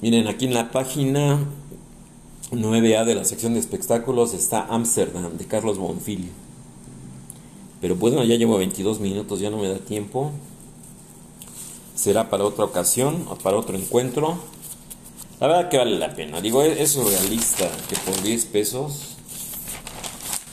Miren, 0.00 0.28
aquí 0.28 0.46
en 0.46 0.54
la 0.54 0.70
página 0.70 1.40
9A 2.52 3.04
de 3.04 3.14
la 3.14 3.24
sección 3.24 3.52
de 3.52 3.60
espectáculos 3.60 4.32
está 4.32 4.66
Amsterdam, 4.70 5.36
de 5.36 5.44
Carlos 5.44 5.76
Bonfil. 5.76 6.30
Pero 7.80 7.94
bueno, 7.96 8.24
ya 8.24 8.34
llevo 8.36 8.58
22 8.58 9.00
minutos, 9.00 9.40
ya 9.40 9.50
no 9.50 9.58
me 9.58 9.68
da 9.68 9.78
tiempo. 9.78 10.32
Será 11.94 12.28
para 12.30 12.44
otra 12.44 12.64
ocasión 12.64 13.26
o 13.28 13.36
para 13.36 13.56
otro 13.56 13.76
encuentro. 13.76 14.38
La 15.40 15.46
verdad 15.46 15.68
que 15.68 15.78
vale 15.78 15.98
la 15.98 16.14
pena. 16.14 16.40
Digo, 16.40 16.62
es, 16.62 16.90
surrealista 16.90 17.70
que 17.88 17.96
por 17.96 18.20
10 18.22 18.44
pesos 18.46 19.16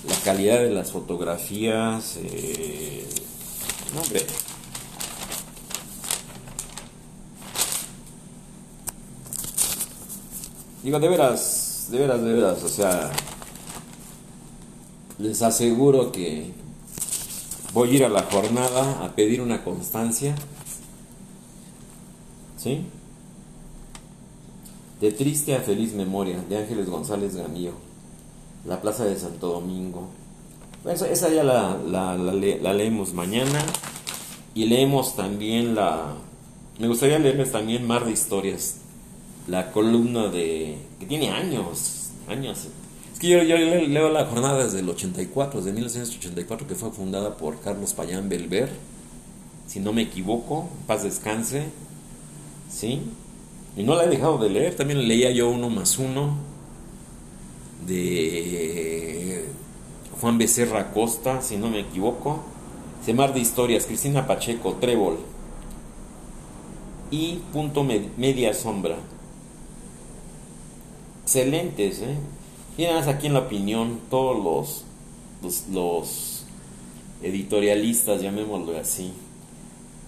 la 0.08 0.16
calidad 0.24 0.60
de 0.60 0.70
las 0.70 0.92
fotografías... 0.92 2.18
Eh, 2.18 3.08
no, 3.96 4.02
hombre. 4.02 4.26
Digo, 10.84 11.00
de 11.00 11.10
veras, 11.10 11.88
de 11.90 11.98
veras, 11.98 12.22
de 12.22 12.34
veras, 12.34 12.64
o 12.64 12.70
sea, 12.70 13.12
les 15.18 15.42
aseguro 15.42 16.12
que 16.12 16.54
voy 17.76 17.90
a 17.90 17.94
ir 17.94 18.06
a 18.06 18.10
la 18.10 18.24
jornada 18.24 19.04
a 19.04 19.14
pedir 19.16 19.42
una 19.42 19.62
constancia. 19.64 20.34
¿Sí? 22.58 22.86
De 25.02 25.12
triste 25.12 25.54
a 25.54 25.60
feliz 25.60 25.94
memoria, 25.94 26.42
de 26.50 26.58
Ángeles 26.58 26.90
González 26.90 27.36
Gamillo, 27.36 27.74
la 28.66 28.82
Plaza 28.82 29.04
de 29.04 29.20
Santo 29.20 29.50
Domingo. 29.50 30.08
Esa, 30.86 31.10
esa 31.10 31.30
ya 31.30 31.44
la, 31.44 31.78
la, 31.86 32.16
la, 32.16 32.74
leemos 32.74 33.14
mañana 33.14 33.60
y 34.54 34.66
leemos 34.66 35.18
también 35.18 35.76
la... 35.76 36.14
Me 36.80 36.88
gustaría 36.88 37.20
leerles 37.20 37.52
también 37.52 37.86
Mar 37.86 38.06
de 38.06 38.12
Historias, 38.12 38.78
la 39.48 39.74
columna 39.74 40.30
de... 40.30 40.78
que 40.98 41.06
tiene 41.06 41.30
años, 41.30 42.12
años, 42.30 42.70
es 43.16 43.20
que 43.22 43.30
yo, 43.30 43.38
leo 43.46 44.10
la 44.10 44.26
jornada 44.26 44.62
desde 44.66 44.82
el 44.82 44.90
84, 44.90 45.62
desde 45.62 45.72
1984, 45.72 46.68
que 46.68 46.76
fue 46.76 46.92
fundada 46.92 47.38
por 47.38 47.62
Carlos 47.62 47.94
Payán 47.94 48.28
Belver, 48.28 48.70
si 49.68 49.80
no 49.80 49.94
me 49.94 50.02
equivoco, 50.02 50.68
paz 50.86 51.04
descanse, 51.04 51.64
¿sí? 52.70 53.04
Y 53.78 53.84
no 53.84 53.96
la 53.96 54.04
he 54.04 54.10
dejado 54.10 54.38
de 54.38 54.50
leer, 54.50 54.76
también 54.76 55.08
leía 55.08 55.32
yo 55.32 55.50
uno 55.50 55.70
más 55.70 55.98
uno 55.98 56.36
de 57.88 59.46
Juan 60.20 60.38
Becerra 60.38 60.92
Costa, 60.92 61.42
si 61.42 61.56
no 61.56 61.70
me 61.70 61.80
equivoco, 61.80 62.44
Semar 63.06 63.34
de 63.34 63.40
Historias, 63.40 63.86
Cristina 63.86 64.28
Pacheco, 64.28 64.74
Trébol 64.74 65.20
y 67.12 67.40
Punto 67.54 67.86
Media 67.86 68.54
Sombra. 68.54 68.98
Excelentes, 71.24 72.02
¿eh? 72.02 72.18
Más 72.78 73.08
aquí 73.08 73.28
en 73.28 73.34
la 73.34 73.40
opinión, 73.40 74.02
todos 74.10 74.84
los, 75.42 75.66
los, 75.72 76.44
editorialistas, 77.22 78.22
llamémoslo 78.22 78.78
así. 78.78 79.14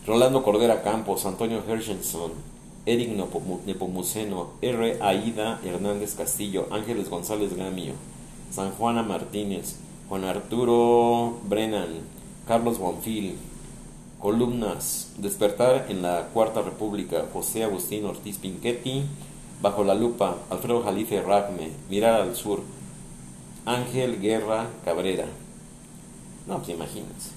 Rolando 0.05 0.43
Cordera 0.43 0.83
Campos, 0.83 1.25
Antonio 1.25 1.63
Hershenson, 1.67 2.31
Eric 2.85 3.09
Nepomuceno, 3.65 4.51
R. 4.61 4.97
Aida 5.01 5.59
Hernández 5.63 6.15
Castillo, 6.15 6.67
Ángeles 6.71 7.09
González 7.09 7.55
Gamio, 7.55 7.93
San 8.51 8.71
Juana 8.71 9.03
Martínez, 9.03 9.77
Juan 10.07 10.23
Arturo 10.23 11.39
Brennan, 11.47 11.89
Carlos 12.47 12.79
Bonfil, 12.79 13.35
columnas, 14.19 15.13
Despertar 15.17 15.87
en 15.89 16.01
la 16.01 16.27
Cuarta 16.33 16.61
República, 16.61 17.25
José 17.33 17.63
Agustín 17.63 18.05
Ortiz 18.05 18.37
Pinchetti, 18.37 19.03
Bajo 19.61 19.83
la 19.83 19.95
lupa, 19.95 20.37
Alfredo 20.49 20.83
Jalife 20.83 21.21
Ragme, 21.21 21.71
Mirar 21.89 22.21
al 22.21 22.35
sur, 22.35 22.61
Ángel 23.65 24.21
Guerra 24.21 24.67
Cabrera. 24.85 25.25
No, 26.47 26.57
pues 26.59 26.69
imagínense. 26.69 27.31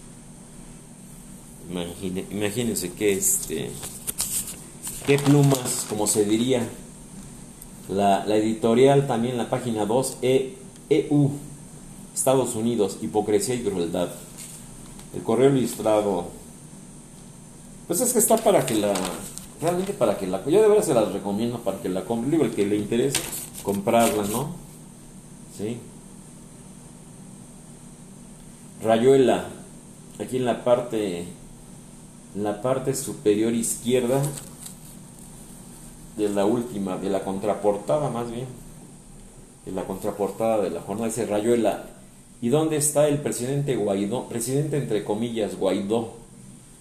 imagínense 2.30 2.92
qué 2.92 3.12
este. 3.12 3.70
qué 5.06 5.18
plumas, 5.18 5.87
como 5.88 6.06
se 6.06 6.24
diría. 6.24 6.66
La, 7.88 8.24
editorial 8.37 9.09
también, 9.09 9.37
la 9.37 9.50
página 9.50 9.85
2, 9.85 10.18
e, 10.22 10.56
EU, 10.90 11.30
Estados 12.14 12.54
Unidos, 12.54 12.98
Hipocresía 13.02 13.56
y 13.56 13.64
Crueldad. 13.64 14.11
El 15.12 15.22
correo 15.24 15.50
ilustrado 15.56 16.26
Pues 17.88 18.00
es 18.00 18.12
que 18.12 18.20
está 18.20 18.37
para 18.37 18.64
que 18.64 18.76
la. 18.76 18.94
Realmente 19.60 19.92
para 19.92 20.16
que 20.16 20.26
la. 20.26 20.44
Yo 20.46 20.62
de 20.62 20.68
verdad 20.68 20.82
se 20.82 20.94
las 20.94 21.12
recomiendo 21.12 21.58
para 21.58 21.78
que 21.78 21.88
la 21.88 22.04
compre. 22.04 22.30
Digo, 22.30 22.44
el 22.44 22.54
que 22.54 22.64
le 22.66 22.76
interese, 22.76 23.20
comprarla, 23.62 24.24
¿no? 24.24 24.54
Sí. 25.56 25.76
Rayuela. 28.82 29.48
Aquí 30.18 30.38
en 30.38 30.46
la 30.46 30.64
parte. 30.64 31.26
En 32.34 32.42
la 32.42 32.62
parte 32.62 32.94
superior 32.94 33.52
izquierda. 33.52 34.22
De 36.16 36.28
la 36.28 36.44
última, 36.44 36.96
de 36.96 37.10
la 37.10 37.22
contraportada 37.22 38.08
más 38.10 38.30
bien. 38.30 38.46
De 39.66 39.72
la 39.72 39.84
contraportada 39.84 40.62
de 40.62 40.70
la 40.70 40.80
jornada 40.80 41.08
dice 41.08 41.26
Rayuela. 41.26 41.84
¿Y 42.42 42.48
dónde 42.48 42.76
está 42.76 43.08
el 43.08 43.18
presidente 43.18 43.76
Guaidó? 43.76 44.26
Presidente 44.28 44.78
entre 44.78 45.04
comillas, 45.04 45.56
Guaidó 45.56 46.14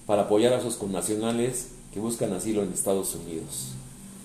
para 0.05 0.23
apoyar 0.23 0.53
a 0.53 0.61
sus 0.61 0.75
connacionales 0.75 1.69
que 1.93 1.99
buscan 1.99 2.33
asilo 2.33 2.63
en 2.63 2.71
Estados 2.73 3.15
Unidos. 3.15 3.69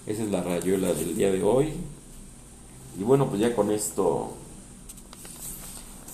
Esa 0.06 0.22
es 0.22 0.30
la 0.30 0.42
rayuela 0.42 0.92
del 0.92 1.16
día 1.16 1.32
de 1.32 1.42
hoy. 1.42 1.72
Y 2.98 3.02
bueno, 3.02 3.28
pues 3.28 3.40
ya 3.40 3.54
con 3.56 3.70
esto, 3.70 4.32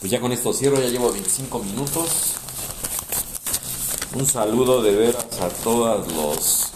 pues 0.00 0.10
ya 0.10 0.20
con 0.20 0.32
esto 0.32 0.52
cierro, 0.52 0.80
ya 0.80 0.88
llevo 0.88 1.12
25 1.12 1.58
minutos. 1.60 2.34
Un 4.14 4.26
saludo 4.26 4.82
de 4.82 4.94
veras 4.94 5.26
a 5.40 5.48
todos 5.48 6.12
los, 6.12 6.72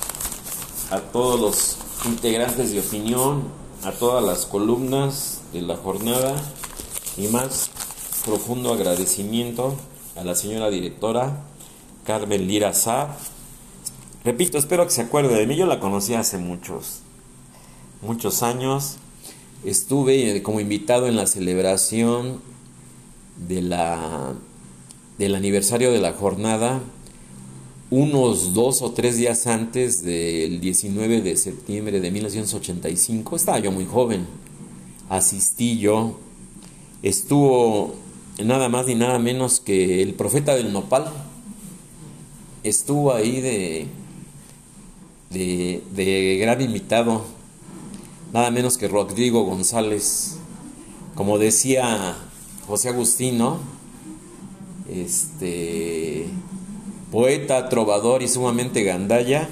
a 0.90 1.00
todos 1.00 1.40
los 1.40 1.76
integrantes 2.06 2.72
de 2.72 2.80
opinión, 2.80 3.44
a 3.84 3.92
todas 3.92 4.22
las 4.24 4.46
columnas 4.46 5.40
de 5.52 5.62
la 5.62 5.76
jornada 5.76 6.36
y 7.16 7.28
más 7.28 7.70
profundo 8.24 8.72
agradecimiento 8.72 9.74
a 10.16 10.24
la 10.24 10.34
señora 10.34 10.70
directora 10.70 11.44
Carmen 12.04 12.46
Lira 12.46 12.72
Saab. 12.74 13.33
Repito, 14.24 14.56
espero 14.56 14.86
que 14.86 14.90
se 14.90 15.02
acuerde 15.02 15.36
de 15.36 15.46
mí. 15.46 15.54
Yo 15.54 15.66
la 15.66 15.80
conocí 15.80 16.14
hace 16.14 16.38
muchos, 16.38 17.00
muchos 18.00 18.42
años. 18.42 18.96
Estuve 19.66 20.42
como 20.42 20.60
invitado 20.60 21.06
en 21.06 21.16
la 21.16 21.26
celebración 21.26 22.40
de 23.46 23.60
la, 23.60 24.32
del 25.18 25.34
aniversario 25.34 25.92
de 25.92 26.00
la 26.00 26.14
jornada 26.14 26.80
unos 27.90 28.54
dos 28.54 28.80
o 28.80 28.92
tres 28.92 29.18
días 29.18 29.46
antes 29.46 30.02
del 30.02 30.58
19 30.58 31.20
de 31.20 31.36
septiembre 31.36 32.00
de 32.00 32.10
1985. 32.10 33.36
Estaba 33.36 33.58
yo 33.58 33.72
muy 33.72 33.84
joven. 33.84 34.26
Asistí 35.10 35.78
yo. 35.78 36.18
Estuvo 37.02 37.94
nada 38.42 38.70
más 38.70 38.86
ni 38.86 38.94
nada 38.94 39.18
menos 39.18 39.60
que 39.60 40.00
el 40.00 40.14
profeta 40.14 40.54
del 40.54 40.72
nopal 40.72 41.12
estuvo 42.62 43.12
ahí 43.12 43.42
de, 43.42 43.86
de, 45.34 46.38
gran 46.40 46.60
invitado, 46.60 47.24
nada 48.32 48.50
menos 48.50 48.78
que 48.78 48.88
Rodrigo 48.88 49.44
González. 49.44 50.36
Como 51.14 51.38
decía 51.38 52.16
José 52.66 52.88
Agustino, 52.88 53.58
este 54.90 56.26
poeta, 57.10 57.68
trovador 57.68 58.22
y 58.22 58.28
sumamente 58.28 58.82
gandalla, 58.82 59.48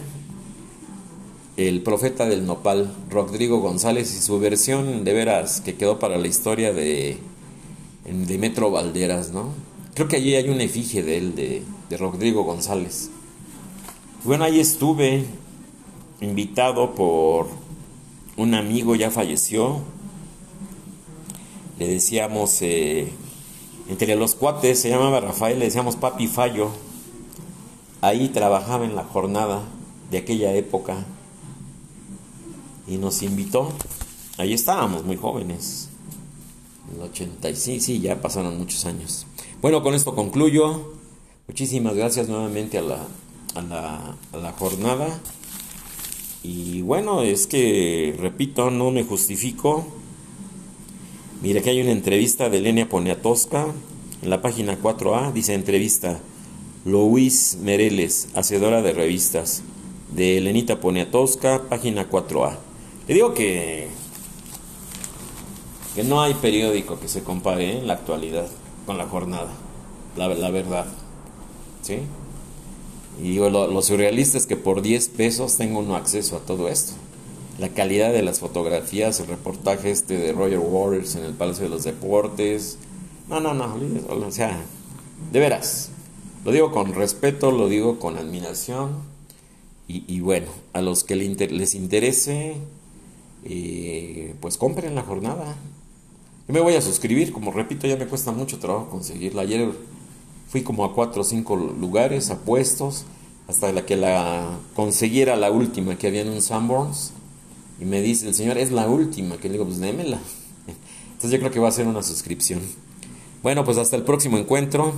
el 1.56 1.82
profeta 1.82 2.26
del 2.26 2.46
nopal, 2.46 2.92
Rodrigo 3.10 3.60
González, 3.60 4.12
y 4.16 4.20
su 4.20 4.40
versión 4.40 5.04
de 5.04 5.12
veras 5.12 5.60
que 5.60 5.74
quedó 5.74 5.98
para 5.98 6.18
la 6.18 6.26
historia 6.26 6.72
de, 6.72 7.18
de 8.04 8.38
Metro 8.38 8.70
Valderas, 8.70 9.30
¿no? 9.30 9.50
Creo 9.94 10.08
que 10.08 10.16
allí 10.16 10.34
hay 10.34 10.48
una 10.48 10.64
efigie 10.64 11.02
de 11.02 11.18
él, 11.18 11.34
de, 11.36 11.62
de 11.88 11.96
Rodrigo 11.96 12.42
González. 12.42 13.10
Bueno, 14.24 14.44
ahí 14.44 14.58
estuve 14.58 15.24
invitado 16.22 16.94
por 16.94 17.48
un 18.36 18.54
amigo, 18.54 18.94
ya 18.94 19.10
falleció. 19.10 19.80
Le 21.78 21.88
decíamos, 21.88 22.62
eh, 22.62 23.12
entre 23.88 24.14
los 24.16 24.34
cuates, 24.34 24.80
se 24.80 24.88
llamaba 24.88 25.20
Rafael, 25.20 25.58
le 25.58 25.66
decíamos 25.66 25.96
Papi 25.96 26.28
Fallo. 26.28 26.70
Ahí 28.00 28.28
trabajaba 28.28 28.84
en 28.84 28.94
la 28.94 29.04
jornada 29.04 29.62
de 30.10 30.18
aquella 30.18 30.54
época 30.54 31.04
y 32.86 32.98
nos 32.98 33.22
invitó. 33.22 33.72
Ahí 34.38 34.52
estábamos 34.52 35.04
muy 35.04 35.16
jóvenes. 35.16 35.88
En 36.90 37.00
el 37.00 37.08
86, 37.08 37.84
sí, 37.84 38.00
ya 38.00 38.20
pasaron 38.20 38.58
muchos 38.58 38.84
años. 38.86 39.26
Bueno, 39.60 39.82
con 39.82 39.94
esto 39.94 40.14
concluyo. 40.14 40.94
Muchísimas 41.48 41.94
gracias 41.94 42.28
nuevamente 42.28 42.78
a 42.78 42.82
la, 42.82 43.06
a 43.54 43.62
la, 43.62 44.16
a 44.32 44.36
la 44.36 44.52
jornada. 44.52 45.20
Y 46.42 46.82
bueno, 46.82 47.22
es 47.22 47.46
que, 47.46 48.16
repito, 48.18 48.70
no 48.70 48.90
me 48.90 49.04
justifico. 49.04 49.86
Mira 51.40 51.60
que 51.60 51.70
hay 51.70 51.80
una 51.80 51.92
entrevista 51.92 52.50
de 52.50 52.58
Elenia 52.58 52.88
Poniatowska 52.88 53.66
en 54.22 54.30
la 54.30 54.42
página 54.42 54.80
4A. 54.80 55.32
Dice 55.32 55.54
entrevista 55.54 56.20
Luis 56.84 57.58
Mereles, 57.60 58.28
hacedora 58.34 58.82
de 58.82 58.92
revistas. 58.92 59.62
De 60.12 60.38
Elenita 60.38 60.80
Poniatowska, 60.80 61.68
página 61.68 62.10
4A. 62.10 62.58
Le 63.08 63.14
digo 63.14 63.34
que, 63.34 63.88
que 65.94 66.04
no 66.04 66.22
hay 66.22 66.34
periódico 66.34 66.98
que 67.00 67.08
se 67.08 67.22
compare 67.22 67.78
en 67.78 67.86
la 67.86 67.94
actualidad 67.94 68.48
con 68.84 68.98
la 68.98 69.06
jornada. 69.06 69.52
La, 70.16 70.28
la 70.28 70.50
verdad. 70.50 70.86
¿Sí? 71.82 72.00
Y 73.20 73.30
digo, 73.30 73.50
lo, 73.50 73.82
surrealista 73.82 74.38
es 74.38 74.46
que 74.46 74.56
por 74.56 74.82
10 74.82 75.08
pesos 75.10 75.56
tengo 75.56 75.80
uno 75.80 75.96
acceso 75.96 76.36
a 76.36 76.40
todo 76.40 76.68
esto. 76.68 76.92
La 77.58 77.68
calidad 77.68 78.12
de 78.12 78.22
las 78.22 78.40
fotografías, 78.40 79.20
el 79.20 79.26
reportaje 79.26 79.90
este 79.90 80.16
de 80.16 80.32
Roger 80.32 80.58
Waters 80.58 81.16
en 81.16 81.24
el 81.24 81.34
Palacio 81.34 81.64
de 81.64 81.70
los 81.70 81.84
Deportes. 81.84 82.78
No, 83.28 83.40
no, 83.40 83.54
no, 83.54 83.76
o 84.08 84.30
sea, 84.30 84.60
de 85.30 85.38
veras. 85.38 85.90
Lo 86.44 86.50
digo 86.50 86.72
con 86.72 86.94
respeto, 86.94 87.50
lo 87.50 87.68
digo 87.68 87.98
con 87.98 88.16
admiración. 88.16 89.12
Y, 89.88 90.20
bueno, 90.20 90.46
a 90.72 90.80
los 90.80 91.04
que 91.04 91.16
les 91.16 91.74
interese, 91.74 92.56
eh, 93.44 94.34
pues 94.40 94.56
compren 94.56 94.94
la 94.94 95.02
jornada. 95.02 95.54
Yo 96.48 96.54
me 96.54 96.60
voy 96.60 96.74
a 96.74 96.80
suscribir, 96.80 97.30
como 97.30 97.52
repito, 97.52 97.86
ya 97.86 97.96
me 97.96 98.06
cuesta 98.06 98.32
mucho 98.32 98.58
trabajo 98.58 98.88
conseguirla. 98.88 99.42
Ayer 99.42 99.70
Fui 100.52 100.62
como 100.62 100.84
a 100.84 100.94
cuatro 100.94 101.22
o 101.22 101.24
cinco 101.24 101.56
lugares, 101.56 102.28
a 102.28 102.40
puestos, 102.40 103.06
hasta 103.48 103.72
la 103.72 103.86
que 103.86 103.96
la 103.96 104.58
consiguiera 104.76 105.34
la 105.34 105.50
última 105.50 105.96
que 105.96 106.08
había 106.08 106.20
en 106.20 106.28
un 106.28 106.42
Sanborns. 106.42 107.12
Y 107.80 107.86
me 107.86 108.02
dice 108.02 108.28
el 108.28 108.34
señor, 108.34 108.58
es 108.58 108.70
la 108.70 108.86
última. 108.86 109.38
Que 109.38 109.48
le 109.48 109.52
digo, 109.54 109.64
pues 109.64 109.80
démela. 109.80 110.18
Entonces 111.12 111.30
yo 111.30 111.38
creo 111.38 111.50
que 111.50 111.58
va 111.58 111.68
a 111.68 111.72
ser 111.72 111.86
una 111.86 112.02
suscripción. 112.02 112.60
Bueno, 113.42 113.64
pues 113.64 113.78
hasta 113.78 113.96
el 113.96 114.02
próximo 114.02 114.36
encuentro 114.36 114.92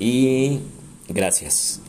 y 0.00 0.58
gracias. 1.08 1.80